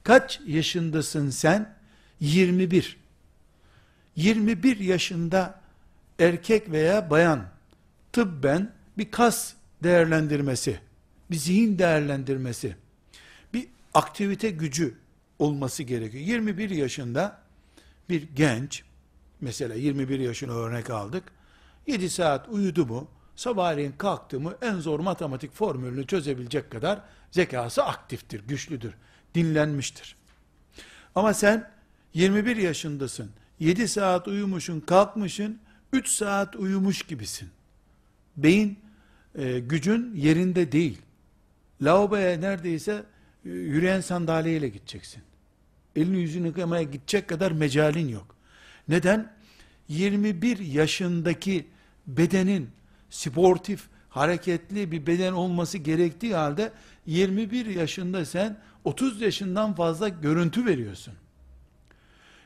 Kaç 0.02 0.40
yaşındasın 0.46 1.30
sen? 1.30 1.74
21. 2.20 2.96
21 4.16 4.78
yaşında 4.80 5.60
erkek 6.18 6.70
veya 6.70 7.10
bayan 7.10 7.46
tıbben 8.12 8.72
bir 8.98 9.10
kas 9.10 9.52
değerlendirmesi, 9.82 10.80
bir 11.30 11.36
zihin 11.36 11.78
değerlendirmesi, 11.78 12.76
bir 13.54 13.66
aktivite 13.94 14.50
gücü 14.50 14.94
olması 15.38 15.82
gerekiyor. 15.82 16.24
21 16.24 16.70
yaşında 16.70 17.41
bir 18.08 18.22
genç, 18.34 18.82
mesela 19.40 19.74
21 19.74 20.20
yaşını 20.20 20.52
örnek 20.52 20.90
aldık, 20.90 21.24
7 21.86 22.10
saat 22.10 22.48
uyudu 22.48 22.86
mu, 22.86 23.08
sabahleyin 23.36 23.92
kalktı 23.92 24.40
mı 24.40 24.54
en 24.62 24.74
zor 24.74 25.00
matematik 25.00 25.52
formülünü 25.52 26.06
çözebilecek 26.06 26.70
kadar 26.70 27.00
zekası 27.30 27.84
aktiftir, 27.84 28.40
güçlüdür, 28.48 28.94
dinlenmiştir. 29.34 30.16
Ama 31.14 31.34
sen 31.34 31.70
21 32.14 32.56
yaşındasın, 32.56 33.30
7 33.60 33.88
saat 33.88 34.28
uyumuşun, 34.28 34.80
kalkmışın, 34.80 35.58
3 35.92 36.08
saat 36.08 36.56
uyumuş 36.56 37.02
gibisin. 37.02 37.48
Beyin 38.36 38.78
e, 39.34 39.58
gücün 39.58 40.14
yerinde 40.14 40.72
değil. 40.72 41.02
Lavaboya 41.82 42.38
neredeyse 42.38 43.04
e, 43.44 43.48
yürüyen 43.48 44.00
sandalyeyle 44.00 44.68
gideceksin. 44.68 45.22
Elini 45.96 46.18
yüzünü 46.18 46.46
yıkamaya 46.46 46.82
gidecek 46.82 47.28
kadar 47.28 47.52
mecalin 47.52 48.08
yok. 48.08 48.36
Neden? 48.88 49.32
21 49.88 50.58
yaşındaki 50.58 51.66
bedenin 52.06 52.70
sportif, 53.10 53.88
hareketli 54.08 54.92
bir 54.92 55.06
beden 55.06 55.32
olması 55.32 55.78
gerektiği 55.78 56.34
halde 56.34 56.72
21 57.06 57.66
yaşında 57.66 58.24
sen 58.24 58.58
30 58.84 59.20
yaşından 59.20 59.74
fazla 59.74 60.08
görüntü 60.08 60.66
veriyorsun 60.66 61.14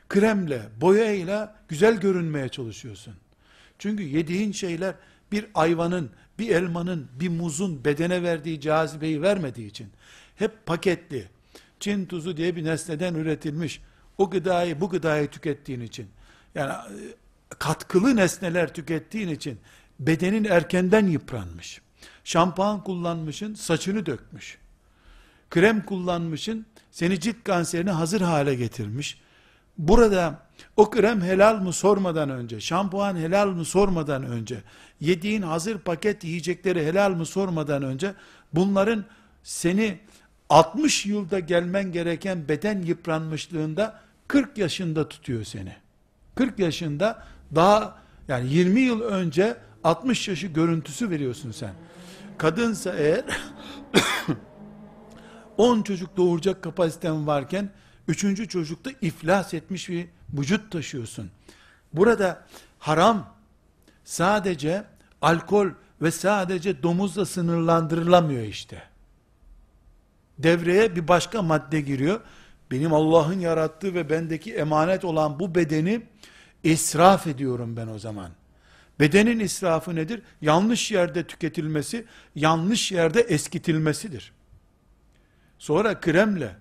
kremle, 0.09 0.61
boyayla 0.81 1.55
güzel 1.67 1.99
görünmeye 1.99 2.49
çalışıyorsun. 2.49 3.13
Çünkü 3.79 4.03
yediğin 4.03 4.51
şeyler 4.51 4.95
bir 5.31 5.45
ayvanın, 5.53 6.09
bir 6.39 6.49
elmanın, 6.49 7.07
bir 7.19 7.29
muzun 7.29 7.85
bedene 7.85 8.23
verdiği 8.23 8.61
cazibeyi 8.61 9.21
vermediği 9.21 9.67
için 9.67 9.87
hep 10.35 10.65
paketli, 10.65 11.27
Çin 11.79 12.05
tuzu 12.05 12.37
diye 12.37 12.55
bir 12.55 12.65
nesneden 12.65 13.13
üretilmiş 13.13 13.81
o 14.17 14.29
gıdayı, 14.29 14.81
bu 14.81 14.89
gıdayı 14.89 15.27
tükettiğin 15.27 15.81
için 15.81 16.07
yani 16.55 16.71
e, 16.71 16.97
katkılı 17.59 18.15
nesneler 18.15 18.73
tükettiğin 18.73 19.27
için 19.27 19.59
bedenin 19.99 20.43
erkenden 20.43 21.07
yıpranmış. 21.07 21.81
Şampuan 22.23 22.83
kullanmışın, 22.83 23.53
saçını 23.53 24.05
dökmüş. 24.05 24.57
Krem 25.49 25.85
kullanmışın, 25.85 26.65
seni 26.91 27.19
cilt 27.19 27.43
kanserine 27.43 27.91
hazır 27.91 28.21
hale 28.21 28.55
getirmiş. 28.55 29.21
Burada 29.77 30.39
o 30.77 30.89
krem 30.89 31.21
helal 31.21 31.59
mı 31.61 31.73
sormadan 31.73 32.29
önce, 32.29 32.59
şampuan 32.59 33.15
helal 33.15 33.47
mı 33.47 33.65
sormadan 33.65 34.23
önce, 34.23 34.63
yediğin 34.99 35.41
hazır 35.41 35.77
paket 35.77 36.23
yiyecekleri 36.23 36.85
helal 36.85 37.11
mı 37.11 37.25
sormadan 37.25 37.83
önce, 37.83 38.13
bunların 38.53 39.05
seni 39.43 39.99
60 40.49 41.05
yılda 41.05 41.39
gelmen 41.39 41.91
gereken 41.91 42.47
beden 42.47 42.81
yıpranmışlığında 42.81 43.99
40 44.27 44.57
yaşında 44.57 45.09
tutuyor 45.09 45.43
seni. 45.43 45.75
40 46.35 46.59
yaşında 46.59 47.23
daha 47.55 47.97
yani 48.27 48.53
20 48.53 48.81
yıl 48.81 49.01
önce 49.01 49.57
60 49.83 50.27
yaşı 50.27 50.47
görüntüsü 50.47 51.09
veriyorsun 51.09 51.51
sen. 51.51 51.73
Kadınsa 52.37 52.93
eğer 52.93 53.25
10 55.57 55.81
çocuk 55.81 56.17
doğuracak 56.17 56.63
kapasiten 56.63 57.27
varken 57.27 57.69
Üçüncü 58.07 58.47
çocukta 58.47 58.91
iflas 59.01 59.53
etmiş 59.53 59.89
bir 59.89 60.07
vücut 60.33 60.71
taşıyorsun. 60.71 61.31
Burada 61.93 62.45
haram 62.79 63.33
sadece 64.03 64.83
alkol 65.21 65.67
ve 66.01 66.11
sadece 66.11 66.83
domuzla 66.83 67.25
sınırlandırılamıyor 67.25 68.43
işte. 68.43 68.83
Devreye 70.39 70.95
bir 70.95 71.07
başka 71.07 71.41
madde 71.41 71.81
giriyor. 71.81 72.21
benim 72.71 72.93
Allah'ın 72.93 73.39
yarattığı 73.39 73.93
ve 73.93 74.09
bendeki 74.09 74.53
emanet 74.55 75.05
olan 75.05 75.39
bu 75.39 75.55
bedeni 75.55 76.01
israf 76.63 77.27
ediyorum 77.27 77.77
ben 77.77 77.87
o 77.87 77.99
zaman. 77.99 78.31
Bedenin 78.99 79.39
israfı 79.39 79.95
nedir? 79.95 80.21
Yanlış 80.41 80.91
yerde 80.91 81.27
tüketilmesi, 81.27 82.05
yanlış 82.35 82.91
yerde 82.91 83.21
eskitilmesidir. 83.21 84.31
Sonra 85.59 85.99
kremle, 85.99 86.55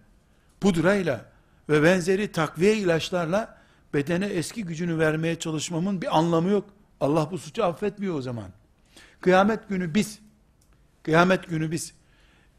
pudrayla 0.60 1.24
ve 1.68 1.82
benzeri 1.82 2.32
takviye 2.32 2.76
ilaçlarla 2.76 3.58
bedene 3.94 4.26
eski 4.26 4.64
gücünü 4.64 4.98
vermeye 4.98 5.38
çalışmamın 5.38 6.02
bir 6.02 6.18
anlamı 6.18 6.50
yok. 6.50 6.70
Allah 7.00 7.30
bu 7.30 7.38
suçu 7.38 7.64
affetmiyor 7.64 8.14
o 8.14 8.22
zaman. 8.22 8.50
Kıyamet 9.20 9.68
günü 9.68 9.94
biz, 9.94 10.18
kıyamet 11.02 11.48
günü 11.48 11.70
biz, 11.70 11.94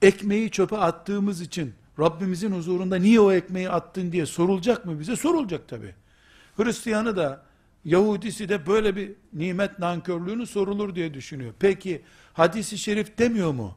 ekmeği 0.02 0.52
çöpe 0.52 0.78
attığımız 0.78 1.42
için, 1.42 1.74
Rabbimizin 2.00 2.52
huzurunda 2.52 2.96
niye 2.96 3.20
o 3.20 3.32
ekmeği 3.32 3.70
attın 3.70 4.12
diye 4.12 4.26
sorulacak 4.26 4.86
mı 4.86 5.00
bize? 5.00 5.16
Sorulacak 5.16 5.68
tabi. 5.68 5.96
Hristiyanı 6.58 7.18
da, 7.18 7.48
Yahudisi 7.88 8.50
de 8.50 8.68
böyle 8.68 8.96
bir 8.96 9.12
nimet 9.34 9.80
nankörlüğünü 9.80 10.48
sorulur 10.48 10.96
diye 10.96 11.14
düşünüyor. 11.14 11.54
Peki, 11.60 12.02
hadisi 12.34 12.78
şerif 12.78 13.18
demiyor 13.18 13.52
mu? 13.52 13.76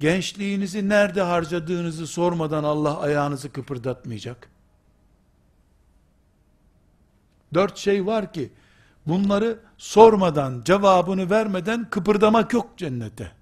Gençliğinizi 0.00 0.88
nerede 0.88 1.22
harcadığınızı 1.22 2.06
sormadan 2.06 2.64
Allah 2.64 3.00
ayağınızı 3.00 3.52
kıpırdatmayacak. 3.52 4.50
Dört 7.54 7.76
şey 7.76 8.06
var 8.06 8.32
ki, 8.32 8.50
bunları 9.06 9.58
sormadan, 9.78 10.62
cevabını 10.64 11.30
vermeden 11.30 11.90
kıpırdamak 11.90 12.52
yok 12.52 12.70
cennete. 12.76 13.32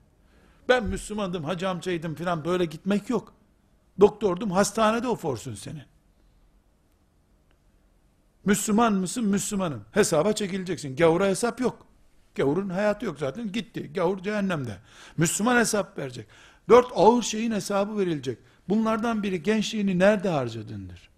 Ben 0.69 0.85
Müslümandım, 0.85 1.45
hacı 1.45 1.69
amcaydım 1.69 2.15
filan 2.15 2.45
böyle 2.45 2.65
gitmek 2.65 3.11
yok. 3.11 3.35
Doktordum, 4.01 4.51
hastanede 4.51 5.09
oforsun 5.09 5.55
senin. 5.55 5.83
Müslüman 8.45 8.93
mısın? 8.93 9.25
Müslümanım. 9.25 9.85
Hesaba 9.93 10.33
çekileceksin. 10.33 10.97
Gavura 10.97 11.27
hesap 11.27 11.61
yok. 11.61 11.87
Gavurun 12.35 12.69
hayatı 12.69 13.05
yok 13.05 13.19
zaten. 13.19 13.53
Gitti. 13.53 13.93
Gavur 13.95 14.23
cehennemde. 14.23 14.77
Müslüman 15.17 15.57
hesap 15.57 15.99
verecek. 15.99 16.27
Dört 16.69 16.87
ağır 16.95 17.23
şeyin 17.23 17.53
hesabı 17.53 17.99
verilecek. 17.99 18.39
Bunlardan 18.69 19.23
biri 19.23 19.43
gençliğini 19.43 19.99
nerede 19.99 20.29
harcadındır? 20.29 21.09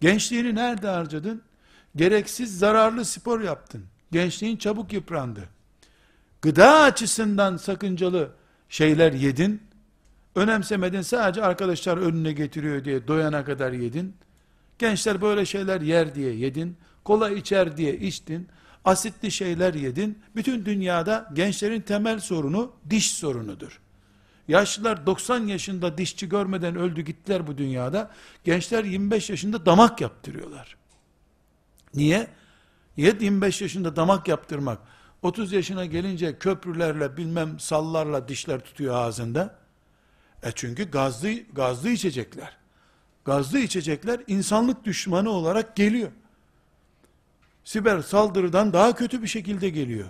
Gençliğini 0.00 0.54
nerede 0.54 0.88
harcadın? 0.88 1.42
Gereksiz 1.96 2.58
zararlı 2.58 3.04
spor 3.04 3.40
yaptın. 3.40 3.84
Gençliğin 4.12 4.56
çabuk 4.56 4.92
yıprandı. 4.92 5.48
Gıda 6.44 6.80
açısından 6.80 7.56
sakıncalı 7.56 8.30
şeyler 8.68 9.12
yedin. 9.12 9.62
Önemsemedin 10.34 11.00
sadece 11.00 11.42
arkadaşlar 11.42 11.96
önüne 11.96 12.32
getiriyor 12.32 12.84
diye 12.84 13.08
doyana 13.08 13.44
kadar 13.44 13.72
yedin. 13.72 14.16
Gençler 14.78 15.20
böyle 15.20 15.46
şeyler 15.46 15.80
yer 15.80 16.14
diye 16.14 16.34
yedin. 16.34 16.76
Kola 17.04 17.30
içer 17.30 17.76
diye 17.76 17.96
içtin. 17.98 18.48
Asitli 18.84 19.30
şeyler 19.30 19.74
yedin. 19.74 20.18
Bütün 20.36 20.64
dünyada 20.64 21.30
gençlerin 21.34 21.80
temel 21.80 22.20
sorunu 22.20 22.72
diş 22.90 23.10
sorunudur. 23.12 23.80
Yaşlılar 24.48 25.06
90 25.06 25.46
yaşında 25.46 25.98
dişçi 25.98 26.28
görmeden 26.28 26.76
öldü 26.76 27.02
gittiler 27.02 27.46
bu 27.46 27.58
dünyada. 27.58 28.10
Gençler 28.44 28.84
25 28.84 29.30
yaşında 29.30 29.66
damak 29.66 30.00
yaptırıyorlar. 30.00 30.76
Niye? 31.94 32.26
25 32.96 33.62
yaşında 33.62 33.96
damak 33.96 34.28
yaptırmak. 34.28 34.93
30 35.24 35.52
yaşına 35.52 35.86
gelince 35.86 36.38
köprülerle 36.38 37.16
bilmem 37.16 37.60
sallarla 37.60 38.28
dişler 38.28 38.60
tutuyor 38.60 38.94
ağzında. 38.94 39.58
E 40.42 40.52
çünkü 40.54 40.90
gazlı, 40.90 41.30
gazlı 41.52 41.90
içecekler. 41.90 42.56
Gazlı 43.24 43.58
içecekler 43.58 44.20
insanlık 44.26 44.84
düşmanı 44.84 45.30
olarak 45.30 45.76
geliyor. 45.76 46.10
Siber 47.64 48.02
saldırıdan 48.02 48.72
daha 48.72 48.94
kötü 48.94 49.22
bir 49.22 49.26
şekilde 49.26 49.68
geliyor. 49.68 50.08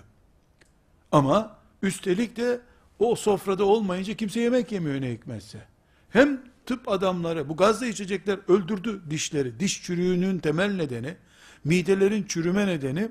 Ama 1.11 1.57
üstelik 1.81 2.37
de 2.37 2.61
o 2.99 3.15
sofrada 3.15 3.65
olmayınca 3.65 4.13
kimse 4.13 4.39
yemek 4.39 4.71
yemiyor 4.71 5.01
ne 5.01 5.11
hikmetse. 5.11 5.59
Hem 6.09 6.41
tıp 6.65 6.89
adamları 6.89 7.49
bu 7.49 7.57
gazlı 7.57 7.85
içecekler 7.85 8.39
öldürdü 8.47 9.01
dişleri. 9.09 9.59
Diş 9.59 9.83
çürüğünün 9.83 10.39
temel 10.39 10.75
nedeni, 10.75 11.17
midelerin 11.63 12.23
çürüme 12.23 12.67
nedeni. 12.67 13.09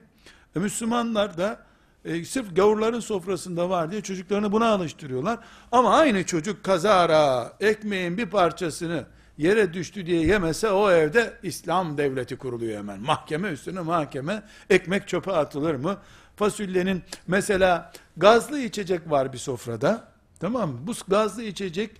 E, 0.56 0.58
Müslümanlar 0.58 1.38
da 1.38 1.73
e, 2.04 2.24
sırf 2.24 2.56
gavurların 2.56 3.00
sofrasında 3.00 3.70
var 3.70 3.90
diye 3.90 4.00
çocuklarını 4.00 4.52
buna 4.52 4.68
alıştırıyorlar. 4.68 5.38
Ama 5.72 5.96
aynı 5.96 6.24
çocuk 6.24 6.64
kazara 6.64 7.52
ekmeğin 7.60 8.18
bir 8.18 8.26
parçasını 8.26 9.04
yere 9.38 9.74
düştü 9.74 10.06
diye 10.06 10.26
yemese 10.26 10.70
o 10.70 10.90
evde 10.90 11.38
İslam 11.42 11.98
devleti 11.98 12.36
kuruluyor 12.36 12.78
hemen. 12.78 13.00
Mahkeme 13.00 13.48
üstüne 13.48 13.80
mahkeme 13.80 14.42
ekmek 14.70 15.08
çöpe 15.08 15.32
atılır 15.32 15.74
mı? 15.74 15.98
Fasulyenin 16.36 17.02
mesela 17.26 17.92
gazlı 18.16 18.60
içecek 18.60 19.10
var 19.10 19.32
bir 19.32 19.38
sofrada. 19.38 20.08
Tamam 20.40 20.70
mı? 20.70 20.78
Bu 20.86 20.92
gazlı 21.08 21.42
içecek 21.42 21.90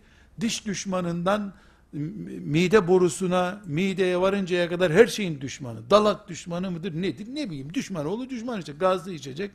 diş 0.41 0.67
düşmanından 0.67 1.53
mide 1.93 2.89
borusuna, 2.89 3.61
mideye 3.67 4.21
varıncaya 4.21 4.69
kadar 4.69 4.93
her 4.93 5.07
şeyin 5.07 5.41
düşmanı. 5.41 5.91
Dalak 5.91 6.29
düşmanı 6.29 6.71
mıdır 6.71 7.03
nedir 7.03 7.27
ne 7.35 7.51
bileyim 7.51 7.75
düşman 7.75 8.07
oğlu 8.07 8.31
düşman 8.31 8.59
işte 8.59 8.73
gazlı 8.73 9.13
içecek. 9.13 9.51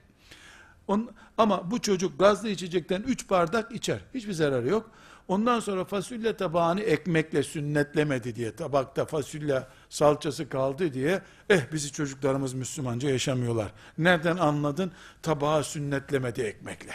On, 0.89 1.11
ama 1.37 1.71
bu 1.71 1.81
çocuk 1.81 2.19
gazlı 2.19 2.49
içecekten 2.49 3.01
3 3.01 3.29
bardak 3.29 3.71
içer. 3.71 3.99
Hiçbir 4.13 4.33
zararı 4.33 4.67
yok. 4.67 4.91
Ondan 5.27 5.59
sonra 5.59 5.85
fasulye 5.85 6.37
tabağını 6.37 6.81
ekmekle 6.81 7.43
sünnetlemedi 7.43 8.35
diye, 8.35 8.55
tabakta 8.55 9.05
fasulye 9.05 9.63
salçası 9.89 10.49
kaldı 10.49 10.93
diye, 10.93 11.21
eh 11.49 11.71
bizi 11.73 11.91
çocuklarımız 11.91 12.53
Müslümanca 12.53 13.09
yaşamıyorlar. 13.09 13.71
Nereden 13.97 14.37
anladın? 14.37 14.91
Tabağı 15.21 15.63
sünnetlemedi 15.63 16.41
ekmekle. 16.41 16.93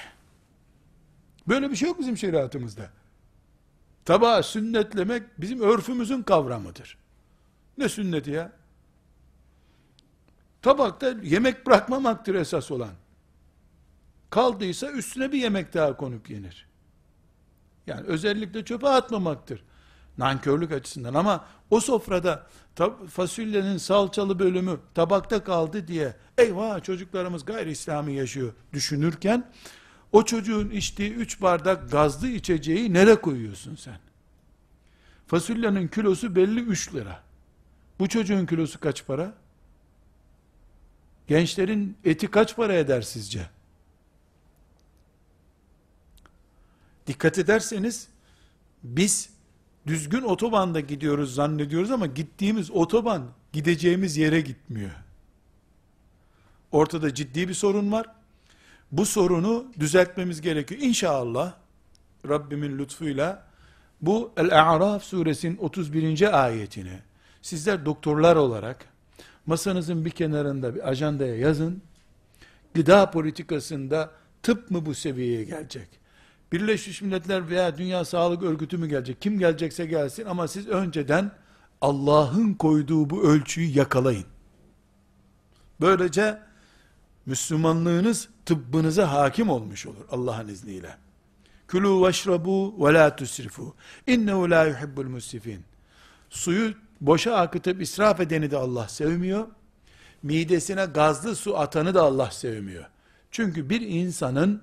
Böyle 1.48 1.70
bir 1.70 1.76
şey 1.76 1.88
yok 1.88 1.98
bizim 1.98 2.16
şeriatımızda. 2.16 2.90
Tabağı 4.04 4.42
sünnetlemek 4.42 5.22
bizim 5.38 5.60
örfümüzün 5.60 6.22
kavramıdır. 6.22 6.98
Ne 7.78 7.88
sünneti 7.88 8.30
ya? 8.30 8.52
Tabakta 10.62 11.14
yemek 11.22 11.66
bırakmamaktır 11.66 12.34
esas 12.34 12.70
olan. 12.70 13.03
Kaldıysa 14.34 14.90
üstüne 14.90 15.32
bir 15.32 15.38
yemek 15.38 15.74
daha 15.74 15.96
konup 15.96 16.30
yenir. 16.30 16.66
Yani 17.86 18.06
özellikle 18.06 18.64
çöpe 18.64 18.88
atmamaktır. 18.88 19.64
Nankörlük 20.18 20.72
açısından 20.72 21.14
ama 21.14 21.44
o 21.70 21.80
sofrada 21.80 22.46
fasulyenin 23.10 23.76
salçalı 23.76 24.38
bölümü 24.38 24.80
tabakta 24.94 25.44
kaldı 25.44 25.88
diye 25.88 26.16
eyvah 26.38 26.82
çocuklarımız 26.82 27.44
gayri 27.44 27.70
İslami 27.70 28.14
yaşıyor 28.14 28.52
düşünürken 28.72 29.52
o 30.12 30.24
çocuğun 30.24 30.70
içtiği 30.70 31.14
üç 31.14 31.42
bardak 31.42 31.90
gazlı 31.90 32.28
içeceği 32.28 32.92
nereye 32.92 33.20
koyuyorsun 33.20 33.76
sen? 33.76 33.98
Fasulyenin 35.26 35.88
kilosu 35.88 36.36
belli 36.36 36.60
3 36.60 36.94
lira. 36.94 37.22
Bu 37.98 38.08
çocuğun 38.08 38.46
kilosu 38.46 38.80
kaç 38.80 39.06
para? 39.06 39.34
Gençlerin 41.26 41.96
eti 42.04 42.30
kaç 42.30 42.56
para 42.56 42.74
eder 42.74 43.02
sizce? 43.02 43.53
Dikkat 47.06 47.38
ederseniz 47.38 48.08
biz 48.82 49.30
düzgün 49.86 50.22
otobanda 50.22 50.80
gidiyoruz 50.80 51.34
zannediyoruz 51.34 51.90
ama 51.90 52.06
gittiğimiz 52.06 52.70
otoban 52.70 53.22
gideceğimiz 53.52 54.16
yere 54.16 54.40
gitmiyor. 54.40 54.90
Ortada 56.72 57.14
ciddi 57.14 57.48
bir 57.48 57.54
sorun 57.54 57.92
var. 57.92 58.06
Bu 58.92 59.06
sorunu 59.06 59.66
düzeltmemiz 59.80 60.40
gerekiyor. 60.40 60.80
İnşallah 60.80 61.54
Rabbimin 62.28 62.78
lütfuyla 62.78 63.46
bu 64.00 64.32
El-A'raf 64.36 65.04
suresinin 65.04 65.56
31. 65.56 66.44
ayetini 66.44 66.98
sizler 67.42 67.86
doktorlar 67.86 68.36
olarak 68.36 68.86
masanızın 69.46 70.04
bir 70.04 70.10
kenarında 70.10 70.74
bir 70.74 70.88
ajandaya 70.88 71.36
yazın. 71.36 71.82
Gıda 72.74 73.10
politikasında 73.10 74.10
tıp 74.42 74.70
mı 74.70 74.86
bu 74.86 74.94
seviyeye 74.94 75.44
gelecek? 75.44 76.03
Birleşmiş 76.54 77.02
Milletler 77.02 77.50
veya 77.50 77.78
Dünya 77.78 78.04
Sağlık 78.04 78.42
Örgütü 78.42 78.78
mü 78.78 78.88
gelecek? 78.88 79.22
Kim 79.22 79.38
gelecekse 79.38 79.86
gelsin 79.86 80.24
ama 80.24 80.48
siz 80.48 80.68
önceden 80.68 81.30
Allah'ın 81.80 82.54
koyduğu 82.54 83.10
bu 83.10 83.22
ölçüyü 83.22 83.78
yakalayın. 83.78 84.24
Böylece 85.80 86.38
Müslümanlığınız 87.26 88.28
tıbbınıza 88.46 89.12
hakim 89.12 89.48
olmuş 89.48 89.86
olur 89.86 90.04
Allah'ın 90.10 90.48
izniyle. 90.48 90.96
Kulu 91.68 92.06
veşrabu 92.06 92.86
ve 92.86 92.94
la 92.94 93.16
tusrifu. 93.16 93.74
İnnehu 94.06 94.50
la 94.50 94.64
yuhibbul 94.64 95.08
musrifin. 95.08 95.60
Suyu 96.30 96.74
boşa 97.00 97.36
akıtıp 97.36 97.82
israf 97.82 98.20
edeni 98.20 98.50
de 98.50 98.56
Allah 98.56 98.88
sevmiyor. 98.88 99.46
Midesine 100.22 100.84
gazlı 100.84 101.36
su 101.36 101.58
atanı 101.58 101.94
da 101.94 102.02
Allah 102.02 102.30
sevmiyor. 102.30 102.84
Çünkü 103.30 103.70
bir 103.70 103.80
insanın 103.80 104.62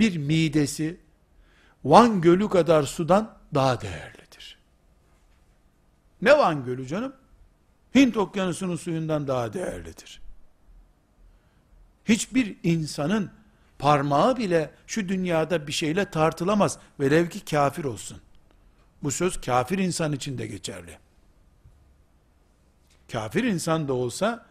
bir 0.00 0.16
midesi 0.16 1.00
Van 1.84 2.20
Gölü 2.20 2.48
kadar 2.48 2.82
sudan 2.82 3.38
daha 3.54 3.80
değerlidir. 3.80 4.58
Ne 6.22 6.38
Van 6.38 6.64
Gölü 6.64 6.86
canım? 6.86 7.12
Hint 7.94 8.16
okyanusunun 8.16 8.76
suyundan 8.76 9.28
daha 9.28 9.52
değerlidir. 9.52 10.20
Hiçbir 12.04 12.56
insanın 12.62 13.30
parmağı 13.78 14.36
bile 14.36 14.70
şu 14.86 15.08
dünyada 15.08 15.66
bir 15.66 15.72
şeyle 15.72 16.10
tartılamaz. 16.10 16.78
Velev 17.00 17.28
ki 17.28 17.44
kafir 17.44 17.84
olsun. 17.84 18.20
Bu 19.02 19.10
söz 19.10 19.40
kafir 19.40 19.78
insan 19.78 20.12
için 20.12 20.38
de 20.38 20.46
geçerli. 20.46 20.98
Kafir 23.12 23.44
insan 23.44 23.88
da 23.88 23.92
olsa 23.92 24.46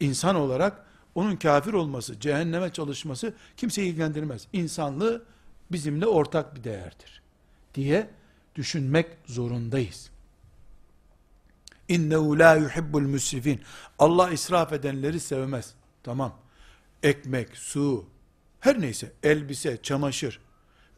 insan 0.00 0.36
olarak 0.36 0.87
onun 1.18 1.36
kafir 1.36 1.72
olması, 1.72 2.20
cehenneme 2.20 2.72
çalışması 2.72 3.34
kimseyi 3.56 3.90
ilgilendirmez. 3.90 4.46
İnsanlığı 4.52 5.24
bizimle 5.72 6.06
ortak 6.06 6.56
bir 6.56 6.64
değerdir 6.64 7.22
diye 7.74 8.10
düşünmek 8.54 9.06
zorundayız. 9.26 10.10
İnnehu 11.88 12.38
la 12.38 12.54
yuhibbul 12.54 13.02
müsrifin. 13.02 13.60
Allah 13.98 14.30
israf 14.30 14.72
edenleri 14.72 15.20
sevmez. 15.20 15.74
Tamam. 16.02 16.38
Ekmek, 17.02 17.56
su, 17.56 18.06
her 18.60 18.80
neyse 18.80 19.12
elbise, 19.22 19.82
çamaşır. 19.82 20.40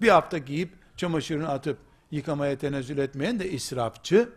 Bir 0.00 0.08
hafta 0.08 0.38
giyip 0.38 0.72
çamaşırını 0.96 1.48
atıp 1.48 1.78
yıkamaya 2.10 2.58
tenezzül 2.58 2.98
etmeyen 2.98 3.40
de 3.40 3.50
israfçı. 3.50 4.28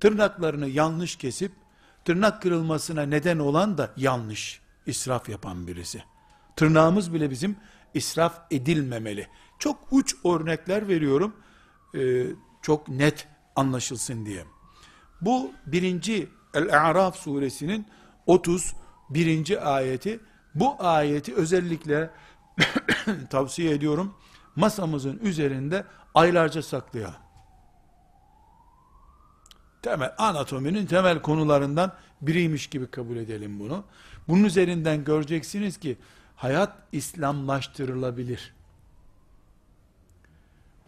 Tırnaklarını 0.00 0.68
yanlış 0.68 1.16
kesip 1.16 1.52
tırnak 2.04 2.42
kırılmasına 2.42 3.02
neden 3.02 3.38
olan 3.38 3.78
da 3.78 3.90
yanlış 3.96 4.65
israf 4.86 5.28
yapan 5.28 5.66
birisi. 5.66 6.02
Tırnağımız 6.56 7.14
bile 7.14 7.30
bizim 7.30 7.56
israf 7.94 8.40
edilmemeli. 8.50 9.28
Çok 9.58 9.78
uç 9.90 10.14
örnekler 10.24 10.88
veriyorum. 10.88 11.36
Ee, 11.94 12.26
çok 12.62 12.88
net 12.88 13.28
anlaşılsın 13.56 14.26
diye. 14.26 14.44
Bu 15.20 15.52
birinci 15.66 16.28
El-A'raf 16.54 17.16
suresinin 17.16 17.86
31. 18.26 19.76
ayeti. 19.76 20.20
Bu 20.54 20.76
ayeti 20.78 21.34
özellikle 21.34 22.10
tavsiye 23.30 23.74
ediyorum. 23.74 24.14
Masamızın 24.56 25.18
üzerinde 25.18 25.84
aylarca 26.14 26.62
saklayalım. 26.62 27.26
Temel 29.82 30.14
anatominin 30.18 30.86
temel 30.86 31.22
konularından 31.22 31.92
biriymiş 32.20 32.66
gibi 32.66 32.90
kabul 32.90 33.16
edelim 33.16 33.60
bunu. 33.60 33.84
Bunun 34.28 34.44
üzerinden 34.44 35.04
göreceksiniz 35.04 35.78
ki 35.78 35.96
hayat 36.36 36.76
İslamlaştırılabilir. 36.92 38.54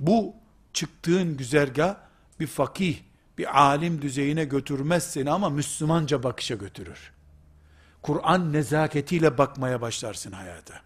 Bu 0.01 0.35
çıktığın 0.72 1.37
güzergah 1.37 1.96
bir 2.40 2.46
fakih, 2.46 2.98
bir 3.38 3.61
alim 3.61 4.03
düzeyine 4.03 4.44
götürmez 4.44 5.11
seni 5.11 5.31
ama 5.31 5.51
Müslümanca 5.51 6.22
bakışa 6.22 6.55
götürür. 6.55 7.12
Kur'an 8.03 8.53
nezaketiyle 8.53 9.38
bakmaya 9.38 9.81
başlarsın 9.81 10.33
hayata. 10.33 10.81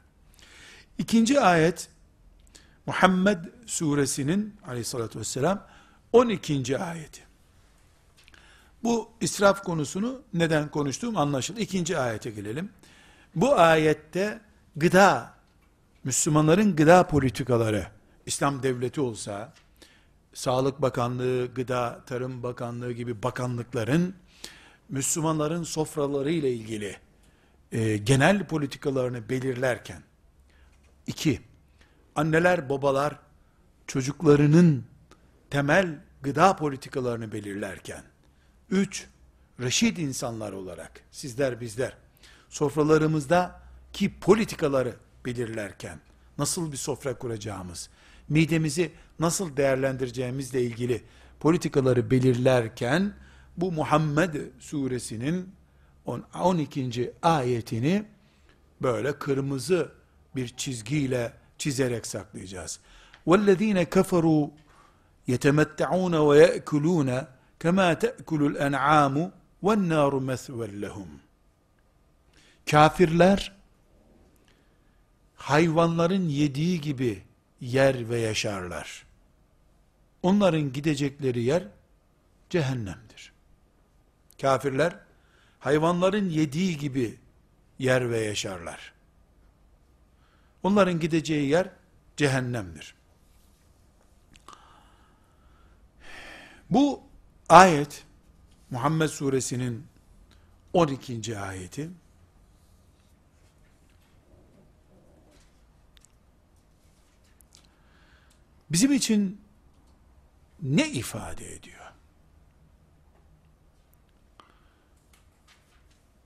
İkinci 0.98 1.40
ayet, 1.40 1.88
Muhammed 2.86 3.38
suresinin 3.66 4.56
aleyhissalatü 4.66 5.18
vesselam 5.18 5.66
12. 6.12 6.78
ayeti. 6.78 7.31
Bu 8.84 9.10
israf 9.20 9.62
konusunu 9.62 10.22
neden 10.34 10.70
konuştuğum 10.70 11.16
anlaşıldı. 11.16 11.60
İkinci 11.60 11.98
ayete 11.98 12.30
gelelim. 12.30 12.70
Bu 13.34 13.54
ayette 13.54 14.40
gıda, 14.76 15.34
Müslümanların 16.04 16.76
gıda 16.76 17.06
politikaları, 17.06 17.86
İslam 18.26 18.62
devleti 18.62 19.00
olsa, 19.00 19.52
Sağlık 20.34 20.82
Bakanlığı, 20.82 21.46
Gıda, 21.54 22.00
Tarım 22.06 22.42
Bakanlığı 22.42 22.92
gibi 22.92 23.22
bakanlıkların 23.22 24.14
Müslümanların 24.88 25.62
sofraları 25.62 26.30
ile 26.30 26.52
ilgili 26.52 26.96
e, 27.72 27.96
genel 27.96 28.46
politikalarını 28.46 29.28
belirlerken, 29.28 30.02
iki, 31.06 31.40
anneler, 32.14 32.68
babalar 32.68 33.18
çocuklarının 33.86 34.84
temel 35.50 35.98
gıda 36.22 36.56
politikalarını 36.56 37.32
belirlerken, 37.32 38.02
üç, 38.71 39.07
reşit 39.59 39.99
insanlar 39.99 40.51
olarak, 40.51 41.01
sizler 41.11 41.61
bizler, 41.61 41.97
sofralarımızda 42.49 43.61
ki 43.93 44.19
politikaları 44.19 44.95
belirlerken, 45.25 45.99
nasıl 46.37 46.71
bir 46.71 46.77
sofra 46.77 47.17
kuracağımız, 47.17 47.89
midemizi 48.29 48.91
nasıl 49.19 49.57
değerlendireceğimizle 49.57 50.61
ilgili 50.61 51.03
politikaları 51.39 52.11
belirlerken, 52.11 53.13
bu 53.57 53.71
Muhammed 53.71 54.35
suresinin 54.59 55.49
12. 56.05 57.13
ayetini 57.21 58.05
böyle 58.81 59.19
kırmızı 59.19 59.91
bir 60.35 60.47
çizgiyle 60.47 61.33
çizerek 61.57 62.07
saklayacağız. 62.07 62.79
وَالَّذ۪ينَ 63.27 63.85
كَفَرُوا 63.85 64.49
يَتَمَتَّعُونَ 65.27 66.15
وَيَأْكُلُونَ 66.15 67.25
كَمَا 67.61 67.93
تَأْكُلُ 68.03 68.41
الْاَنْعَامُ 68.51 69.31
وَالنَّارُ 69.63 70.13
مَثْوًا 70.29 70.67
لَهُمْ 70.67 71.07
Kafirler, 72.71 73.51
hayvanların 75.35 76.29
yediği 76.29 76.81
gibi 76.81 77.23
yer 77.61 78.09
ve 78.09 78.19
yaşarlar. 78.19 79.05
Onların 80.23 80.73
gidecekleri 80.73 81.41
yer 81.41 81.63
cehennemdir. 82.49 83.33
Kafirler 84.41 84.99
hayvanların 85.59 86.29
yediği 86.29 86.77
gibi 86.77 87.19
yer 87.79 88.09
ve 88.09 88.19
yaşarlar. 88.19 88.93
Onların 90.63 90.99
gideceği 90.99 91.49
yer 91.49 91.69
cehennemdir. 92.17 92.95
Bu 96.69 97.03
ayet 97.52 98.04
Muhammed 98.70 99.08
suresinin 99.08 99.86
12. 100.72 101.38
ayeti 101.38 101.90
bizim 108.70 108.92
için 108.92 109.40
ne 110.62 110.88
ifade 110.88 111.54
ediyor? 111.54 111.92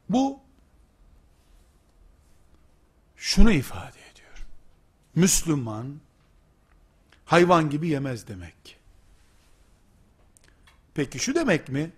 Bu 0.09 0.41
şunu 3.17 3.53
ifade 3.53 4.11
ediyor. 4.11 4.47
Müslüman 5.15 6.01
hayvan 7.25 7.71
gibi 7.71 7.89
yemez 7.89 8.29
demek. 8.29 8.86
Peki 10.97 11.19
şu 11.19 11.35
demek 11.35 11.69
mi? 11.69 11.91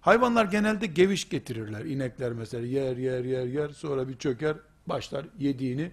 Hayvanlar 0.00 0.44
genelde 0.44 0.86
geviş 0.86 1.28
getirirler. 1.28 1.84
İnekler 1.84 2.32
mesela 2.32 2.66
yer 2.66 2.96
yer 2.96 3.24
yer 3.24 3.44
yer 3.44 3.68
sonra 3.68 4.08
bir 4.08 4.18
çöker 4.18 4.56
başlar 4.86 5.26
yediğini 5.38 5.90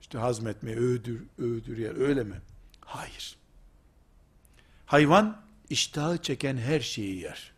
işte 0.00 0.18
hazmetmeye 0.18 0.76
öğüdür 0.76 1.22
öğüdür 1.38 1.78
yer 1.78 1.96
öyle 1.96 2.24
mi? 2.24 2.40
Hayır. 2.80 3.36
Hayvan 4.86 5.42
iştahı 5.70 6.22
çeken 6.22 6.56
her 6.56 6.80
şeyi 6.80 7.20
yer. 7.20 7.52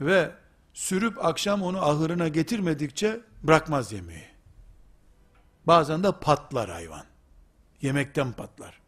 Ve 0.00 0.30
sürüp 0.74 1.24
akşam 1.24 1.62
onu 1.62 1.84
ahırına 1.84 2.28
getirmedikçe 2.28 3.20
bırakmaz 3.42 3.92
yemeği. 3.92 4.28
Bazen 5.66 6.02
de 6.02 6.12
patlar 6.12 6.70
hayvan. 6.70 7.04
Yemekten 7.82 8.32
patlar. 8.32 8.80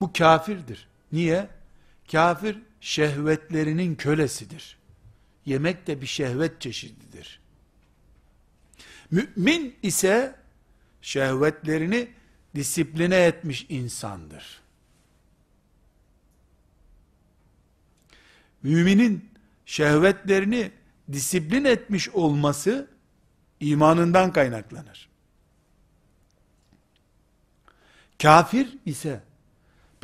Bu 0.00 0.12
kafirdir. 0.12 0.88
Niye? 1.12 1.48
Kafir 2.12 2.58
şehvetlerinin 2.80 3.94
kölesidir. 3.94 4.78
Yemek 5.46 5.86
de 5.86 6.00
bir 6.00 6.06
şehvet 6.06 6.60
çeşididir. 6.60 7.40
Mümin 9.10 9.76
ise 9.82 10.34
şehvetlerini 11.02 12.08
disipline 12.54 13.16
etmiş 13.16 13.66
insandır. 13.68 14.60
Müminin 18.62 19.30
şehvetlerini 19.66 20.70
disiplin 21.12 21.64
etmiş 21.64 22.08
olması 22.08 22.90
imanından 23.60 24.32
kaynaklanır. 24.32 25.08
Kafir 28.22 28.78
ise 28.86 29.22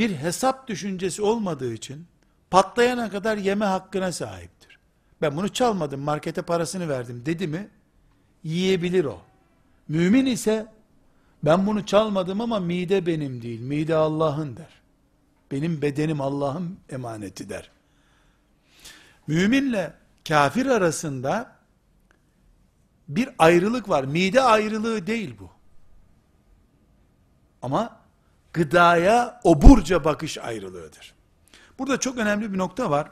bir 0.03 0.17
hesap 0.17 0.69
düşüncesi 0.69 1.23
olmadığı 1.23 1.73
için 1.73 2.07
patlayana 2.51 3.11
kadar 3.11 3.37
yeme 3.37 3.65
hakkına 3.65 4.13
sahiptir. 4.13 4.79
Ben 5.21 5.37
bunu 5.37 5.49
çalmadım, 5.49 6.01
markete 6.01 6.43
parasını 6.43 6.89
verdim 6.89 7.23
dedi 7.27 7.47
mi 7.47 7.69
yiyebilir 8.45 9.05
o. 9.05 9.21
Mümin 9.89 10.27
ise 10.27 10.67
ben 11.45 11.67
bunu 11.67 11.87
çalmadım 11.87 12.41
ama 12.41 12.61
mide 12.61 13.07
benim 13.07 13.43
değil, 13.43 13.61
mide 13.61 13.95
Allah'ın 13.95 14.57
der. 14.57 14.83
Benim 15.51 15.83
bedenim 15.83 16.21
Allah'ın 16.21 16.79
emaneti 16.91 17.49
der. 17.49 17.71
Müminle 19.27 19.93
kafir 20.29 20.67
arasında 20.67 21.57
bir 23.09 23.29
ayrılık 23.39 23.89
var. 23.89 24.05
Mide 24.05 24.41
ayrılığı 24.43 25.07
değil 25.07 25.35
bu. 25.41 25.51
Ama 27.63 28.02
gıdaya 28.53 29.41
oburca 29.45 30.05
bakış 30.05 30.39
ayrılığıdır. 30.39 31.15
Burada 31.79 32.01
çok 32.01 32.19
önemli 32.19 32.53
bir 32.53 32.59
nokta 32.59 32.91
var. 32.91 33.11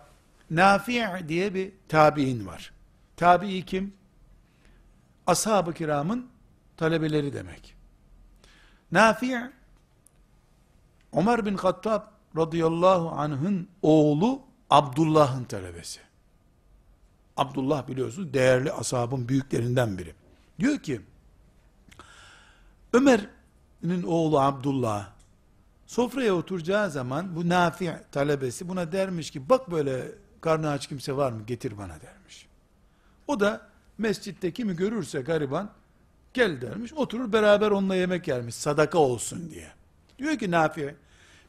Nafi' 0.51 1.29
diye 1.29 1.55
bir 1.55 1.73
tabi'in 1.89 2.47
var. 2.47 2.73
Tabi'i 3.17 3.65
kim? 3.65 3.95
Ashab-ı 5.27 5.75
kiramın 5.75 6.27
talebeleri 6.77 7.33
demek. 7.33 7.75
Nafi' 8.93 9.51
Ömer 11.13 11.47
bin 11.47 11.57
Hattab 11.57 12.03
radıyallahu 12.37 13.11
anh'ın 13.11 13.69
oğlu 13.83 14.43
Abdullah'ın 14.71 15.45
talebesi. 15.45 16.01
Abdullah 17.37 17.89
biliyorsunuz 17.89 18.35
değerli 18.35 18.73
ashabın 18.73 19.29
büyüklerinden 19.29 19.99
biri. 19.99 20.15
Diyor 20.61 20.79
ki 20.79 21.01
Ömer'in 22.93 24.03
oğlu 24.03 24.41
Abdullah 24.41 25.09
sofraya 25.91 26.35
oturacağı 26.35 26.91
zaman 26.91 27.37
bu 27.37 27.49
Nafi 27.49 27.93
talebesi 28.13 28.69
buna 28.69 28.93
dermiş 28.93 29.31
ki 29.31 29.49
bak 29.49 29.71
böyle 29.71 30.13
karnı 30.41 30.71
aç 30.71 30.87
kimse 30.87 31.17
var 31.17 31.33
mı 31.33 31.47
getir 31.47 31.79
bana 31.79 32.01
dermiş. 32.01 32.47
O 33.27 33.41
da 33.41 33.69
mescitte 33.99 34.53
kimi 34.53 34.77
görürse 34.77 35.21
gariban 35.21 35.71
gel 36.35 36.61
dermiş 36.61 36.93
oturur 36.93 37.33
beraber 37.33 37.71
onunla 37.71 37.95
yemek 37.95 38.29
yermiş 38.29 38.55
sadaka 38.55 38.99
olsun 38.99 39.51
diye. 39.51 39.73
Diyor 40.19 40.39
ki 40.39 40.51
Nafi 40.51 40.95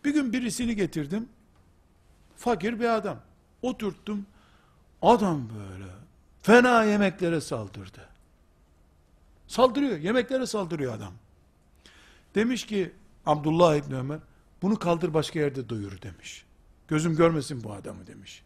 bir 0.06 0.14
gün 0.14 0.34
birisini 0.34 0.76
getirdim 0.76 1.30
fakir 2.38 2.80
bir 2.80 2.96
adam 2.96 3.20
oturttum 3.62 4.26
adam 5.02 5.50
böyle 5.50 5.92
fena 6.42 6.84
yemeklere 6.84 7.42
saldırdı. 7.42 8.10
Saldırıyor 9.48 9.98
yemeklere 9.98 10.46
saldırıyor 10.46 10.96
adam. 10.96 11.14
Demiş 12.36 12.66
ki 12.66 12.92
Abdullah 13.26 13.76
İbni 13.76 13.96
Ömer 13.96 14.20
bunu 14.62 14.80
kaldır 14.80 15.14
başka 15.14 15.40
yerde 15.40 15.70
doyur 15.70 16.02
demiş. 16.02 16.46
Gözüm 16.88 17.16
görmesin 17.16 17.64
bu 17.64 17.74
adamı 17.74 18.08
demiş. 18.08 18.44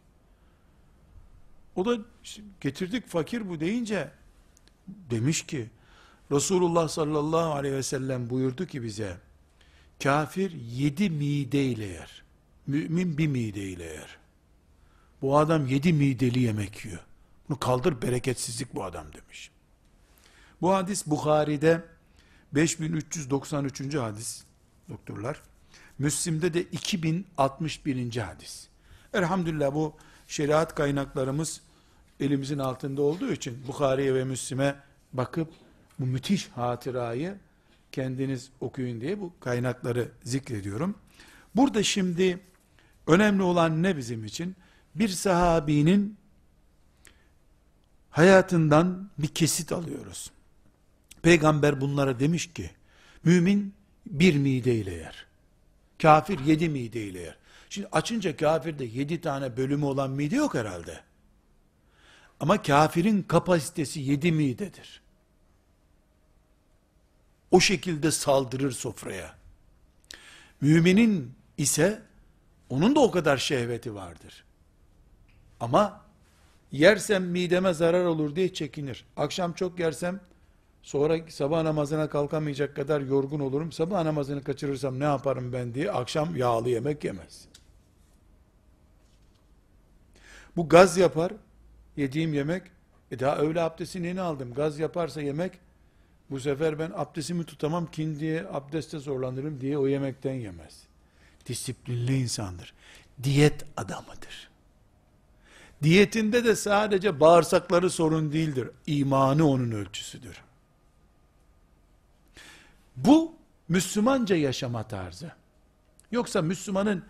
O 1.75 1.85
da 1.85 1.97
getirdik 2.61 3.07
fakir 3.07 3.49
bu 3.49 3.59
deyince 3.59 4.11
demiş 4.87 5.45
ki 5.45 5.69
Resulullah 6.31 6.87
sallallahu 6.87 7.51
aleyhi 7.51 7.75
ve 7.75 7.83
sellem 7.83 8.29
buyurdu 8.29 8.65
ki 8.65 8.83
bize 8.83 9.17
kafir 10.03 10.51
yedi 10.51 11.09
mideyle 11.09 11.85
yer. 11.85 12.23
Mümin 12.67 13.17
bir 13.17 13.27
mideyle 13.27 13.83
yer. 13.83 14.17
Bu 15.21 15.37
adam 15.37 15.67
yedi 15.67 15.93
mideli 15.93 16.39
yemek 16.39 16.85
yiyor. 16.85 16.99
Bunu 17.49 17.59
kaldır 17.59 18.01
bereketsizlik 18.01 18.75
bu 18.75 18.83
adam 18.83 19.05
demiş. 19.13 19.51
Bu 20.61 20.73
hadis 20.73 21.07
Bukhari'de 21.07 21.83
5393. 22.53 23.95
hadis 23.95 24.43
doktorlar. 24.89 25.41
Müslim'de 25.99 26.53
de 26.53 26.61
2061. 26.61 28.17
hadis. 28.17 28.67
Elhamdülillah 29.13 29.73
bu 29.73 29.93
şeriat 30.27 30.75
kaynaklarımız 30.75 31.61
elimizin 32.19 32.59
altında 32.59 33.01
olduğu 33.01 33.31
için 33.31 33.67
Bukhari'ye 33.67 34.13
ve 34.13 34.23
Müslim'e 34.23 34.75
bakıp 35.13 35.47
bu 35.99 36.05
müthiş 36.05 36.49
hatırayı 36.49 37.37
kendiniz 37.91 38.49
okuyun 38.61 39.01
diye 39.01 39.21
bu 39.21 39.33
kaynakları 39.39 40.11
zikrediyorum. 40.23 40.95
Burada 41.55 41.83
şimdi 41.83 42.39
önemli 43.07 43.43
olan 43.43 43.83
ne 43.83 43.97
bizim 43.97 44.25
için? 44.25 44.55
Bir 44.95 45.09
sahabinin 45.09 46.17
hayatından 48.09 49.09
bir 49.17 49.27
kesit 49.27 49.71
alıyoruz. 49.71 50.31
Peygamber 51.21 51.81
bunlara 51.81 52.19
demiş 52.19 52.53
ki, 52.53 52.71
mümin 53.23 53.73
bir 54.05 54.35
mideyle 54.35 54.93
yer. 54.93 55.25
Kafir 56.01 56.39
yedi 56.39 56.69
mideyle 56.69 57.19
yer. 57.19 57.37
Şimdi 57.69 57.87
açınca 57.91 58.37
kafirde 58.37 58.85
yedi 58.85 59.21
tane 59.21 59.57
bölümü 59.57 59.85
olan 59.85 60.11
mide 60.11 60.35
yok 60.35 60.53
herhalde. 60.53 60.99
Ama 62.39 62.61
kafirin 62.61 63.23
kapasitesi 63.23 63.99
yedi 63.99 64.31
midedir. 64.31 65.01
O 67.51 67.59
şekilde 67.59 68.11
saldırır 68.11 68.71
sofraya. 68.71 69.35
Müminin 70.61 71.33
ise 71.57 72.01
onun 72.69 72.95
da 72.95 72.99
o 72.99 73.11
kadar 73.11 73.37
şehveti 73.37 73.95
vardır. 73.95 74.43
Ama 75.59 76.05
yersem 76.71 77.23
mideme 77.23 77.73
zarar 77.73 78.05
olur 78.05 78.35
diye 78.35 78.53
çekinir. 78.53 79.05
Akşam 79.17 79.53
çok 79.53 79.79
yersem 79.79 80.19
sonra 80.85 81.19
sabah 81.29 81.63
namazına 81.63 82.09
kalkamayacak 82.09 82.75
kadar 82.75 83.01
yorgun 83.01 83.39
olurum. 83.39 83.71
Sabah 83.71 84.03
namazını 84.03 84.43
kaçırırsam 84.43 84.99
ne 84.99 85.03
yaparım 85.03 85.53
ben 85.53 85.73
diye 85.73 85.91
akşam 85.91 86.35
yağlı 86.35 86.69
yemek 86.69 87.03
yemez. 87.03 87.45
Bu 90.55 90.69
gaz 90.69 90.97
yapar. 90.97 91.33
Yediğim 91.97 92.33
yemek 92.33 92.63
e 93.11 93.19
daha 93.19 93.37
öğle 93.37 93.61
abdestini 93.61 94.07
yeni 94.07 94.21
aldım. 94.21 94.53
Gaz 94.53 94.79
yaparsa 94.79 95.21
yemek 95.21 95.51
bu 96.29 96.39
sefer 96.39 96.79
ben 96.79 96.91
abdestimi 96.95 97.43
tutamam 97.45 97.91
kin 97.91 98.19
diye 98.19 98.47
abdeste 98.51 98.99
zorlanırım 98.99 99.61
diye 99.61 99.77
o 99.77 99.87
yemekten 99.87 100.33
yemez. 100.33 100.83
Disiplinli 101.45 102.17
insandır. 102.17 102.73
Diyet 103.23 103.65
adamıdır. 103.77 104.49
Diyetinde 105.83 106.45
de 106.45 106.55
sadece 106.55 107.19
bağırsakları 107.19 107.89
sorun 107.89 108.31
değildir. 108.31 108.69
İmanı 108.87 109.47
onun 109.49 109.71
ölçüsüdür. 109.71 110.45
Bu 112.97 113.35
Müslümanca 113.69 114.35
yaşama 114.35 114.83
tarzı. 114.83 115.31
Yoksa 116.11 116.41
Müslümanın 116.41 117.03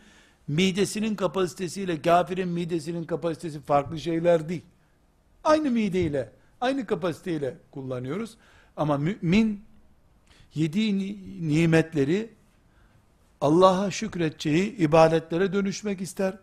midesinin 0.47 1.15
kapasitesiyle 1.15 2.01
kafirin 2.01 2.47
midesinin 2.47 3.03
kapasitesi 3.03 3.61
farklı 3.61 3.99
şeyler 3.99 4.49
değil. 4.49 4.65
Aynı 5.43 5.71
mideyle, 5.71 6.31
aynı 6.61 6.85
kapasiteyle 6.85 7.57
kullanıyoruz. 7.71 8.37
Ama 8.77 8.97
mümin 8.97 9.63
yediği 10.55 11.17
nimetleri 11.49 12.29
Allah'a 13.41 13.91
şükredeceği 13.91 14.75
ibadetlere 14.77 15.53
dönüşmek 15.53 16.01
ister. 16.01 16.37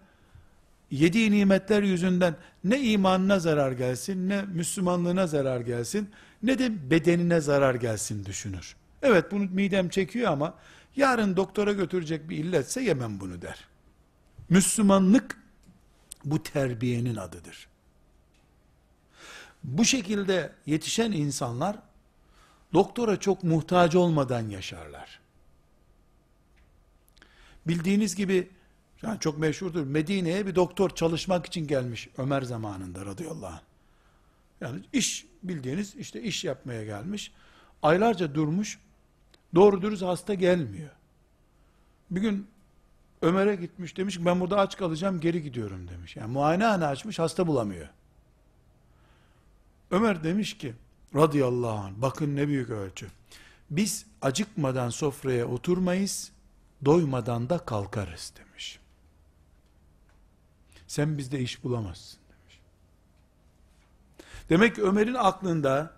Yediği 0.90 1.31
nimetler 1.31 1.83
yüzünden 1.83 2.37
ne 2.64 2.81
imanına 2.81 3.38
zarar 3.38 3.72
gelsin, 3.72 4.28
ne 4.28 4.42
Müslümanlığına 4.42 5.26
zarar 5.26 5.61
gelsin, 5.61 6.11
ne 6.42 6.59
de 6.59 6.90
bedenine 6.90 7.40
zarar 7.40 7.74
gelsin 7.74 8.24
düşünür. 8.24 8.76
Evet 9.03 9.33
bunu 9.33 9.45
midem 9.51 9.88
çekiyor 9.88 10.33
ama 10.33 10.55
yarın 10.97 11.37
doktora 11.37 11.73
götürecek 11.73 12.29
bir 12.29 12.37
illetse 12.37 12.83
yemem 12.83 13.21
bunu 13.21 13.43
der. 13.43 13.69
Müslümanlık 14.49 15.42
bu 16.25 16.42
terbiyenin 16.42 17.17
adıdır. 17.17 17.69
Bu 19.65 19.85
şekilde 19.85 20.53
yetişen 20.67 21.13
insanlar 21.13 21.77
doktora 22.73 23.21
çok 23.21 23.44
muhtaç 23.44 23.94
olmadan 23.94 24.48
yaşarlar. 24.48 25.21
Bildiğiniz 27.67 28.15
gibi 28.15 28.50
yani 29.03 29.21
çok 29.21 29.38
meşhurdur. 29.38 29.87
Medine'ye 29.87 30.46
bir 30.46 30.55
doktor 30.55 30.90
çalışmak 30.90 31.46
için 31.46 31.67
gelmiş 31.67 32.09
Ömer 32.19 32.42
zamanında 32.42 33.07
radıyallahu 33.07 33.46
anh. 33.46 33.61
Yani 34.61 34.81
iş 34.92 35.27
bildiğiniz 35.42 35.96
işte 35.96 36.23
iş 36.23 36.44
yapmaya 36.44 36.85
gelmiş. 36.85 37.33
Aylarca 37.83 38.35
durmuş. 38.35 38.79
Doğru 39.55 39.83
dürüst 39.83 40.03
hasta 40.03 40.35
gelmiyor. 40.35 40.90
Bir 42.11 42.21
gün 42.21 42.46
Ömer'e 43.23 43.55
gitmiş 43.55 43.96
demiş 43.96 44.17
ki 44.19 44.27
ben 44.27 44.40
burada 44.40 44.59
aç 44.59 44.77
kalacağım 44.77 45.21
geri 45.21 45.42
gidiyorum 45.42 45.88
demiş. 45.88 46.17
Yani 46.17 46.33
muayenehane 46.33 46.87
açmış 46.87 47.19
hasta 47.19 47.46
bulamıyor. 47.46 47.88
Ömer 49.90 50.25
demiş 50.25 50.59
ki 50.59 50.75
radıyallahu 51.15 51.79
anh 51.79 51.92
bakın 51.96 52.37
ne 52.37 52.48
büyük 52.48 52.71
ölçü. 52.71 53.07
Biz 53.71 54.07
acıkmadan 54.23 54.90
sofraya 54.90 55.46
oturmayız, 55.46 56.33
doymadan 56.85 57.48
da 57.48 57.59
kalkarız 57.59 58.33
demiş. 58.38 58.79
Sen 60.87 61.19
bizde 61.19 61.40
iş 61.40 61.65
bulamazsın 61.65 62.19
demiş. 62.29 62.61
Demek 64.48 64.75
ki 64.75 64.83
Ömer'in 64.83 65.15
aklında 65.15 65.92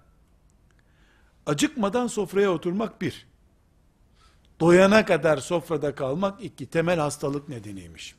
acıkmadan 1.46 2.06
sofraya 2.06 2.50
oturmak 2.50 3.00
bir, 3.00 3.26
doyana 4.60 5.04
kadar 5.04 5.36
sofrada 5.36 5.94
kalmak 5.94 6.44
iki, 6.44 6.66
temel 6.66 6.98
hastalık 6.98 7.48
nedeniymiş. 7.48 8.14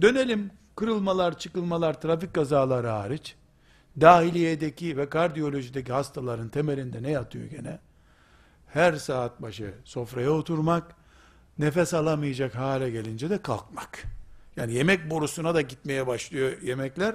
Dönelim 0.00 0.50
kırılmalar, 0.76 1.38
çıkılmalar, 1.38 2.00
trafik 2.00 2.34
kazaları 2.34 2.86
hariç, 2.86 3.34
dahiliyedeki 4.00 4.96
ve 4.96 5.08
kardiyolojideki 5.08 5.92
hastaların 5.92 6.48
temelinde 6.48 7.02
ne 7.02 7.10
yatıyor 7.10 7.44
gene? 7.44 7.78
Her 8.66 8.92
saat 8.92 9.42
başı 9.42 9.74
sofraya 9.84 10.30
oturmak, 10.30 11.00
Nefes 11.60 11.94
alamayacak 11.94 12.54
hale 12.54 12.90
gelince 12.90 13.30
de 13.30 13.42
kalkmak. 13.42 14.04
Yani 14.56 14.74
yemek 14.74 15.10
borusuna 15.10 15.54
da 15.54 15.60
gitmeye 15.60 16.06
başlıyor 16.06 16.62
yemekler. 16.62 17.14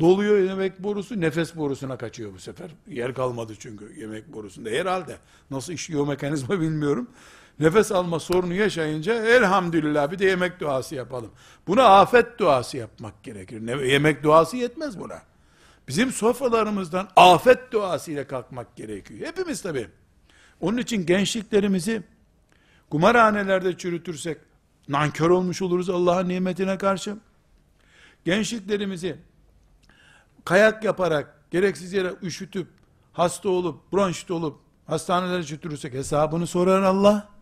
Doluyor 0.00 0.38
yemek 0.38 0.82
borusu, 0.82 1.20
nefes 1.20 1.56
borusuna 1.56 1.96
kaçıyor 1.98 2.34
bu 2.34 2.38
sefer. 2.38 2.70
Yer 2.86 3.14
kalmadı 3.14 3.52
çünkü 3.58 4.00
yemek 4.00 4.32
borusunda. 4.32 4.70
Herhalde. 4.70 5.16
Nasıl 5.50 5.72
işliyor 5.72 6.06
mekanizma 6.06 6.60
bilmiyorum. 6.60 7.10
Nefes 7.60 7.92
alma 7.92 8.20
sorunu 8.20 8.54
yaşayınca 8.54 9.14
elhamdülillah 9.14 10.10
bir 10.10 10.18
de 10.18 10.24
yemek 10.24 10.60
duası 10.60 10.94
yapalım. 10.94 11.30
Buna 11.66 11.84
afet 11.84 12.38
duası 12.38 12.76
yapmak 12.76 13.22
gerekir. 13.22 13.66
Ne, 13.66 13.72
yemek 13.86 14.22
duası 14.22 14.56
yetmez 14.56 15.00
buna. 15.00 15.22
Bizim 15.88 16.12
sofralarımızdan 16.12 17.08
afet 17.16 17.72
duasıyla 17.72 18.26
kalkmak 18.26 18.76
gerekiyor. 18.76 19.26
Hepimiz 19.26 19.62
tabi. 19.62 19.88
Onun 20.60 20.78
için 20.78 21.06
gençliklerimizi 21.06 22.02
kumarhanelerde 22.90 23.76
çürütürsek 23.76 24.38
nankör 24.88 25.30
olmuş 25.30 25.62
oluruz 25.62 25.90
Allah'ın 25.90 26.28
nimetine 26.28 26.78
karşı. 26.78 27.16
Gençliklerimizi 28.24 29.16
kayak 30.44 30.84
yaparak 30.84 31.34
gereksiz 31.50 31.92
yere 31.92 32.12
üşütüp 32.22 32.66
hasta 33.12 33.48
olup 33.48 33.92
bronşit 33.92 34.30
olup 34.30 34.58
hastanelere 34.86 35.42
götürürsek 35.42 35.94
hesabını 35.94 36.46
sorar 36.46 36.82
Allah. 36.82 37.37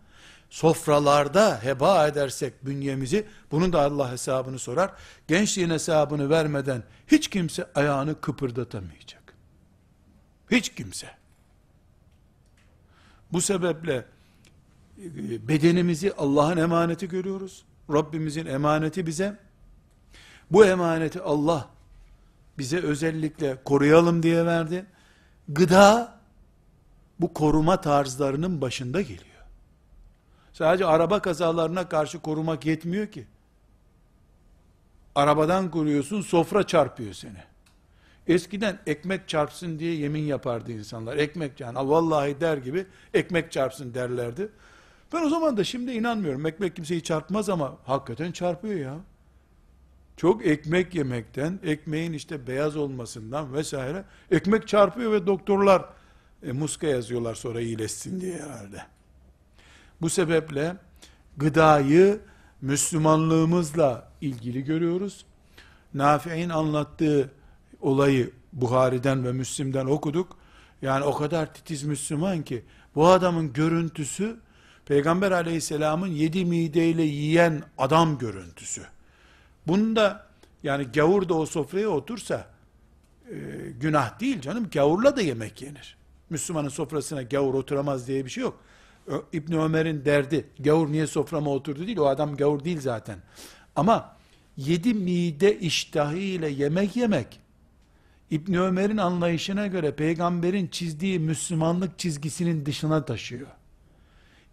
Sofralarda 0.50 1.62
heba 1.62 2.06
edersek 2.06 2.66
bünyemizi 2.66 3.26
bunun 3.50 3.72
da 3.72 3.80
Allah 3.82 4.12
hesabını 4.12 4.58
sorar. 4.58 4.90
Gençliğin 5.28 5.70
hesabını 5.70 6.30
vermeden 6.30 6.82
hiç 7.06 7.28
kimse 7.28 7.66
ayağını 7.74 8.20
kıpırdatamayacak. 8.20 9.34
Hiç 10.50 10.68
kimse. 10.68 11.10
Bu 13.32 13.40
sebeple 13.40 14.04
e, 14.98 15.48
bedenimizi 15.48 16.12
Allah'ın 16.12 16.56
emaneti 16.56 17.08
görüyoruz. 17.08 17.64
Rabbimizin 17.92 18.46
emaneti 18.46 19.06
bize. 19.06 19.38
Bu 20.50 20.64
emaneti 20.66 21.20
Allah 21.20 21.68
bize 22.58 22.78
özellikle 22.78 23.62
koruyalım 23.64 24.22
diye 24.22 24.46
verdi. 24.46 24.86
Gıda 25.48 26.18
bu 27.20 27.34
koruma 27.34 27.80
tarzlarının 27.80 28.60
başında 28.60 29.00
geliyor. 29.00 29.35
Sadece 30.56 30.86
araba 30.86 31.22
kazalarına 31.22 31.88
karşı 31.88 32.20
korumak 32.20 32.66
yetmiyor 32.66 33.06
ki. 33.06 33.26
Arabadan 35.14 35.70
koruyorsun, 35.70 36.20
sofra 36.20 36.66
çarpıyor 36.66 37.12
seni. 37.12 37.42
Eskiden 38.26 38.78
ekmek 38.86 39.28
çarpsın 39.28 39.78
diye 39.78 39.94
yemin 39.94 40.22
yapardı 40.22 40.72
insanlar. 40.72 41.16
Ekmek 41.16 41.60
yani 41.60 41.78
vallahi 41.78 42.40
der 42.40 42.56
gibi 42.56 42.86
ekmek 43.14 43.52
çarpsın 43.52 43.94
derlerdi. 43.94 44.48
Ben 45.12 45.22
o 45.22 45.28
zaman 45.28 45.56
da 45.56 45.64
şimdi 45.64 45.92
inanmıyorum. 45.92 46.46
Ekmek 46.46 46.76
kimseyi 46.76 47.02
çarpmaz 47.02 47.48
ama 47.48 47.76
hakikaten 47.84 48.32
çarpıyor 48.32 48.74
ya. 48.74 48.94
Çok 50.16 50.46
ekmek 50.46 50.94
yemekten, 50.94 51.60
ekmeğin 51.64 52.12
işte 52.12 52.46
beyaz 52.46 52.76
olmasından 52.76 53.54
vesaire 53.54 54.04
ekmek 54.30 54.68
çarpıyor 54.68 55.12
ve 55.12 55.26
doktorlar 55.26 55.84
e, 56.42 56.52
muska 56.52 56.86
yazıyorlar 56.86 57.34
sonra 57.34 57.60
iyileşsin 57.60 58.20
diye 58.20 58.38
herhalde. 58.38 58.95
Bu 60.00 60.10
sebeple 60.10 60.76
gıdayı 61.36 62.20
Müslümanlığımızla 62.60 64.08
ilgili 64.20 64.64
görüyoruz. 64.64 65.24
Nafi'in 65.94 66.48
anlattığı 66.48 67.30
olayı 67.80 68.30
Buhari'den 68.52 69.24
ve 69.24 69.32
Müslim'den 69.32 69.86
okuduk. 69.86 70.36
Yani 70.82 71.04
o 71.04 71.14
kadar 71.14 71.54
titiz 71.54 71.82
Müslüman 71.82 72.42
ki 72.42 72.64
bu 72.94 73.08
adamın 73.08 73.52
görüntüsü 73.52 74.36
Peygamber 74.86 75.32
aleyhisselamın 75.32 76.06
yedi 76.06 76.44
mideyle 76.44 77.02
yiyen 77.02 77.62
adam 77.78 78.18
görüntüsü. 78.18 78.82
Bunda 79.66 80.26
yani 80.62 80.84
gavur 80.84 81.28
da 81.28 81.34
o 81.34 81.46
sofraya 81.46 81.88
otursa 81.88 82.46
e, 83.30 83.34
günah 83.80 84.20
değil 84.20 84.40
canım. 84.40 84.68
Gavurla 84.72 85.16
da 85.16 85.20
yemek 85.20 85.62
yenir. 85.62 85.96
Müslümanın 86.30 86.68
sofrasına 86.68 87.22
gavur 87.22 87.54
oturamaz 87.54 88.06
diye 88.06 88.24
bir 88.24 88.30
şey 88.30 88.42
yok. 88.42 88.60
İbn 89.32 89.52
Ömer'in 89.52 90.04
derdi 90.04 90.46
gavur 90.58 90.92
niye 90.92 91.06
soframa 91.06 91.50
oturdu 91.50 91.86
değil. 91.86 91.98
O 91.98 92.06
adam 92.06 92.36
gavur 92.36 92.64
değil 92.64 92.80
zaten. 92.80 93.18
Ama 93.76 94.16
yedi 94.56 94.94
mide 94.94 95.58
iştahı 95.58 96.16
ile 96.16 96.48
yemek 96.48 96.96
yemek 96.96 97.40
İbn 98.30 98.54
Ömer'in 98.54 98.96
anlayışına 98.96 99.66
göre 99.66 99.94
peygamberin 99.94 100.66
çizdiği 100.66 101.18
Müslümanlık 101.18 101.98
çizgisinin 101.98 102.66
dışına 102.66 103.04
taşıyor. 103.04 103.46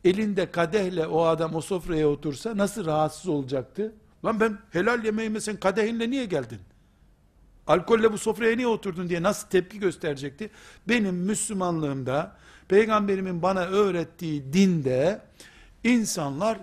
Elinde 0.06 0.52
kadehle 0.52 1.08
o 1.08 1.26
adam 1.26 1.56
o 1.56 1.62
sofraya 1.62 2.08
otursa 2.08 2.58
nasıl 2.58 2.86
rahatsız 2.86 3.28
olacaktı? 3.28 3.94
Lan 4.26 4.40
ben 4.40 4.60
helal 4.72 5.06
yemeğime 5.06 5.42
sen 5.42 5.58
kadehinle 5.58 6.10
niye 6.10 6.26
geldin? 6.26 6.60
Alkolle 7.68 8.12
bu 8.12 8.18
sofraya 8.18 8.56
niye 8.56 8.68
oturdun 8.68 9.10
diye 9.10 9.24
nasıl 9.24 9.48
tepki 9.48 9.80
gösterecekti? 9.80 10.50
Benim 10.88 11.16
Müslümanlığımda, 11.16 12.36
peygamberimin 12.68 13.42
bana 13.42 13.62
öğrettiği 13.62 14.54
dinde, 14.54 15.22
insanlar 15.84 16.60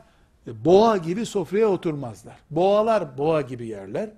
boğa 0.46 0.96
gibi 0.96 1.26
sofraya 1.26 1.66
oturmazlar. 1.66 2.36
Boğalar 2.50 3.18
boğa 3.18 3.40
gibi 3.40 3.66
yerler. 3.66 4.10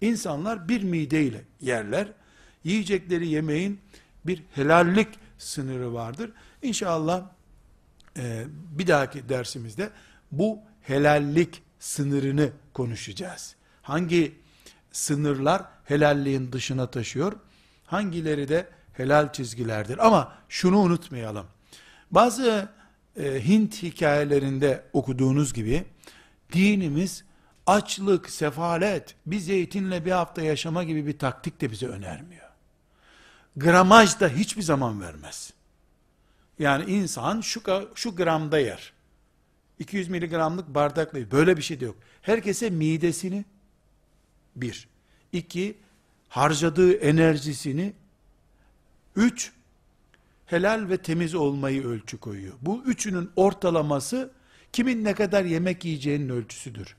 İnsanlar 0.00 0.68
bir 0.68 0.82
mideyle 0.82 1.44
yerler. 1.60 2.08
Yiyecekleri 2.64 3.28
yemeğin 3.28 3.80
bir 4.24 4.42
helallik 4.54 5.08
sınırı 5.38 5.94
vardır. 5.94 6.30
İnşallah 6.62 7.24
e, 8.16 8.44
bir 8.78 8.86
dahaki 8.86 9.28
dersimizde 9.28 9.90
bu 10.32 10.58
helallik 10.82 11.62
sınırını 11.78 12.50
konuşacağız. 12.74 13.56
Hangi 13.82 14.34
sınırlar 14.92 15.62
helalliğin 15.84 16.52
dışına 16.52 16.90
taşıyor? 16.90 17.32
Hangileri 17.86 18.48
de 18.48 18.66
helal 18.98 19.32
çizgilerdir? 19.32 20.06
Ama 20.06 20.32
şunu 20.48 20.78
unutmayalım. 20.78 21.46
Bazı 22.10 22.68
e, 23.16 23.48
Hint 23.48 23.82
hikayelerinde 23.82 24.84
okuduğunuz 24.92 25.52
gibi 25.52 25.84
dinimiz 26.52 27.24
açlık, 27.66 28.30
sefalet, 28.30 29.14
bir 29.26 29.38
zeytinle 29.38 30.04
bir 30.04 30.10
hafta 30.10 30.42
yaşama 30.42 30.84
gibi 30.84 31.06
bir 31.06 31.18
taktik 31.18 31.60
de 31.60 31.70
bize 31.70 31.86
önermiyor. 31.86 32.48
Gramaj 33.56 34.20
da 34.20 34.28
hiçbir 34.28 34.62
zaman 34.62 35.00
vermez. 35.00 35.52
Yani 36.58 36.90
insan 36.90 37.40
şu, 37.40 37.62
şu 37.94 38.16
gramda 38.16 38.58
yer. 38.58 38.92
200 39.78 40.08
miligramlık 40.08 40.68
bardakla 40.68 41.30
böyle 41.30 41.56
bir 41.56 41.62
şey 41.62 41.80
de 41.80 41.84
yok. 41.84 41.96
Herkese 42.22 42.70
midesini 42.70 43.44
bir. 44.56 44.88
iki 45.32 45.78
harcadığı 46.28 46.92
enerjisini 46.92 47.92
üç 49.18 49.52
helal 50.46 50.88
ve 50.88 50.96
temiz 50.96 51.34
olmayı 51.34 51.86
ölçü 51.86 52.18
koyuyor. 52.18 52.54
Bu 52.62 52.82
üçünün 52.84 53.30
ortalaması 53.36 54.30
kimin 54.72 55.04
ne 55.04 55.14
kadar 55.14 55.44
yemek 55.44 55.84
yiyeceğinin 55.84 56.28
ölçüsüdür. 56.28 56.96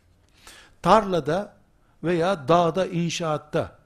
Tarlada 0.81 1.57
veya 2.03 2.47
dağda 2.47 2.85
inşaatta 2.85 3.79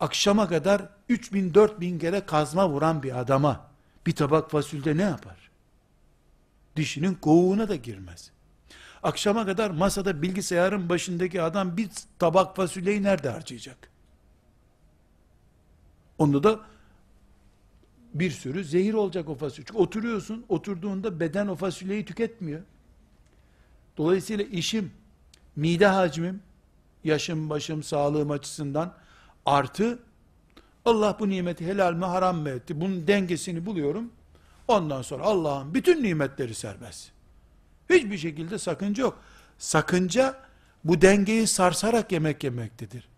akşama 0.00 0.48
kadar 0.48 0.88
3000 1.08 1.54
4000 1.54 1.98
kere 1.98 2.26
kazma 2.26 2.68
vuran 2.68 3.02
bir 3.02 3.20
adama 3.20 3.70
bir 4.06 4.12
tabak 4.14 4.50
fasulye 4.50 4.96
ne 4.96 5.02
yapar? 5.02 5.48
dişinin 6.76 7.14
kovuğuna 7.14 7.68
da 7.68 7.76
girmez. 7.76 8.30
Akşama 9.02 9.46
kadar 9.46 9.70
masada 9.70 10.22
bilgisayarın 10.22 10.88
başındaki 10.88 11.42
adam 11.42 11.76
bir 11.76 11.90
tabak 12.18 12.56
fasulyeyi 12.56 13.02
nerede 13.02 13.30
harcayacak? 13.30 13.90
Onda 16.18 16.42
da 16.42 16.60
bir 18.18 18.30
sürü 18.30 18.64
zehir 18.64 18.94
olacak 18.94 19.28
o 19.28 19.34
fasulye. 19.34 19.66
Çünkü 19.66 19.78
oturuyorsun, 19.78 20.44
oturduğunda 20.48 21.20
beden 21.20 21.48
o 21.48 21.56
fasulyeyi 21.56 22.04
tüketmiyor. 22.04 22.60
Dolayısıyla 23.96 24.44
işim, 24.44 24.92
mide 25.56 25.86
hacmim, 25.86 26.40
yaşım, 27.04 27.50
başım, 27.50 27.82
sağlığım 27.82 28.30
açısından 28.30 28.94
artı 29.46 29.98
Allah 30.84 31.16
bu 31.20 31.28
nimeti 31.28 31.66
helal 31.66 31.92
mi 31.92 32.04
haram 32.04 32.36
mı 32.36 32.48
etti? 32.48 32.80
Bunun 32.80 33.06
dengesini 33.06 33.66
buluyorum. 33.66 34.10
Ondan 34.68 35.02
sonra 35.02 35.24
Allah'ın 35.24 35.74
bütün 35.74 36.02
nimetleri 36.02 36.54
serbest. 36.54 37.10
Hiçbir 37.90 38.18
şekilde 38.18 38.58
sakınca 38.58 39.02
yok. 39.02 39.18
Sakınca 39.58 40.40
bu 40.84 41.00
dengeyi 41.00 41.46
sarsarak 41.46 42.12
yemek 42.12 42.44
yemektedir. 42.44 43.08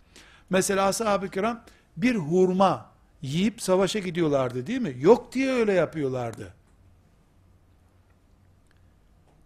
Mesela 0.50 0.86
ashab-ı 0.86 1.28
kiram 1.28 1.64
bir 1.96 2.14
hurma 2.14 2.90
yiyip 3.22 3.62
savaşa 3.62 3.98
gidiyorlardı 3.98 4.66
değil 4.66 4.80
mi? 4.80 4.96
Yok 4.98 5.32
diye 5.32 5.52
öyle 5.52 5.72
yapıyorlardı. 5.72 6.54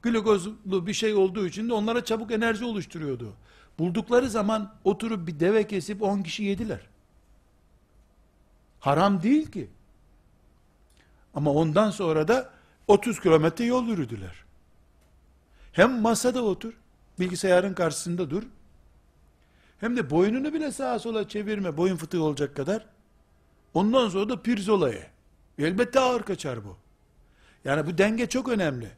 Glukozlu 0.03 0.87
bir 0.87 0.93
şey 0.93 1.14
olduğu 1.14 1.47
için 1.47 1.68
de 1.68 1.72
onlara 1.72 2.05
çabuk 2.05 2.33
enerji 2.33 2.64
oluşturuyordu. 2.64 3.33
Buldukları 3.79 4.31
zaman 4.31 4.75
oturup 4.85 5.27
bir 5.27 5.41
deve 5.41 5.66
kesip 5.66 6.03
10 6.03 6.22
kişi 6.22 6.45
yediler. 6.45 6.81
Haram 8.81 9.22
değil 9.22 9.51
ki. 9.51 9.68
Ama 11.35 11.53
ondan 11.53 11.91
sonra 11.91 12.29
da 12.29 12.51
30 12.89 13.20
kilometre 13.20 13.64
yol 13.64 13.87
yürüdüler. 13.87 14.45
Hem 15.72 16.01
masada 16.01 16.45
otur, 16.45 16.72
bilgisayarın 17.20 17.75
karşısında 17.75 18.31
dur, 18.31 18.43
hem 19.81 19.97
de 19.97 20.11
boynunu 20.11 20.55
bile 20.55 20.72
sağa 20.72 20.99
sola 20.99 21.29
çevirme, 21.29 21.77
boyun 21.77 21.97
fıtığı 21.97 22.22
olacak 22.22 22.57
kadar. 22.57 22.87
Ondan 23.75 24.09
sonra 24.09 24.29
da 24.29 24.43
pirzola 24.43 24.89
ye. 24.89 25.11
Elbette 25.59 26.01
ağır 26.01 26.22
kaçar 26.22 26.64
bu. 26.64 26.77
Yani 27.64 27.87
bu 27.87 27.99
denge 27.99 28.29
çok 28.29 28.49
önemli. 28.49 28.89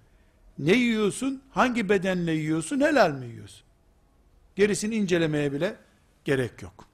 Ne 0.59 0.73
yiyorsun, 0.73 1.43
hangi 1.51 1.89
bedenle 1.89 2.33
yiyorsun, 2.33 2.81
helal 2.81 3.11
mi 3.11 3.27
yiyorsun? 3.27 3.67
Gerisini 4.57 4.95
incelemeye 4.95 5.53
bile 5.53 5.77
gerek 6.25 6.63
yok. 6.63 6.85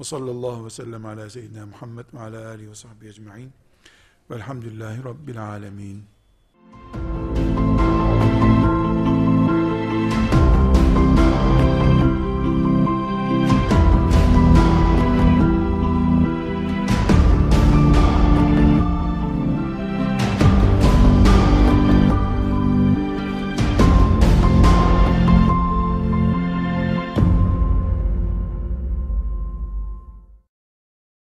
Ve 0.00 0.04
sallallahu 0.04 0.64
ve 0.64 0.70
sellem 0.70 1.06
ala 1.06 1.30
seyyidina 1.30 1.66
Muhammed 1.66 2.04
ve 2.14 2.20
ala 2.20 2.48
alihi 2.48 2.70
ve 2.70 2.74
sahbihi 2.74 3.10
ecma'in. 3.10 3.52
Velhamdülillahi 4.30 5.04
Rabbil 5.04 5.42
alemin. 5.42 6.04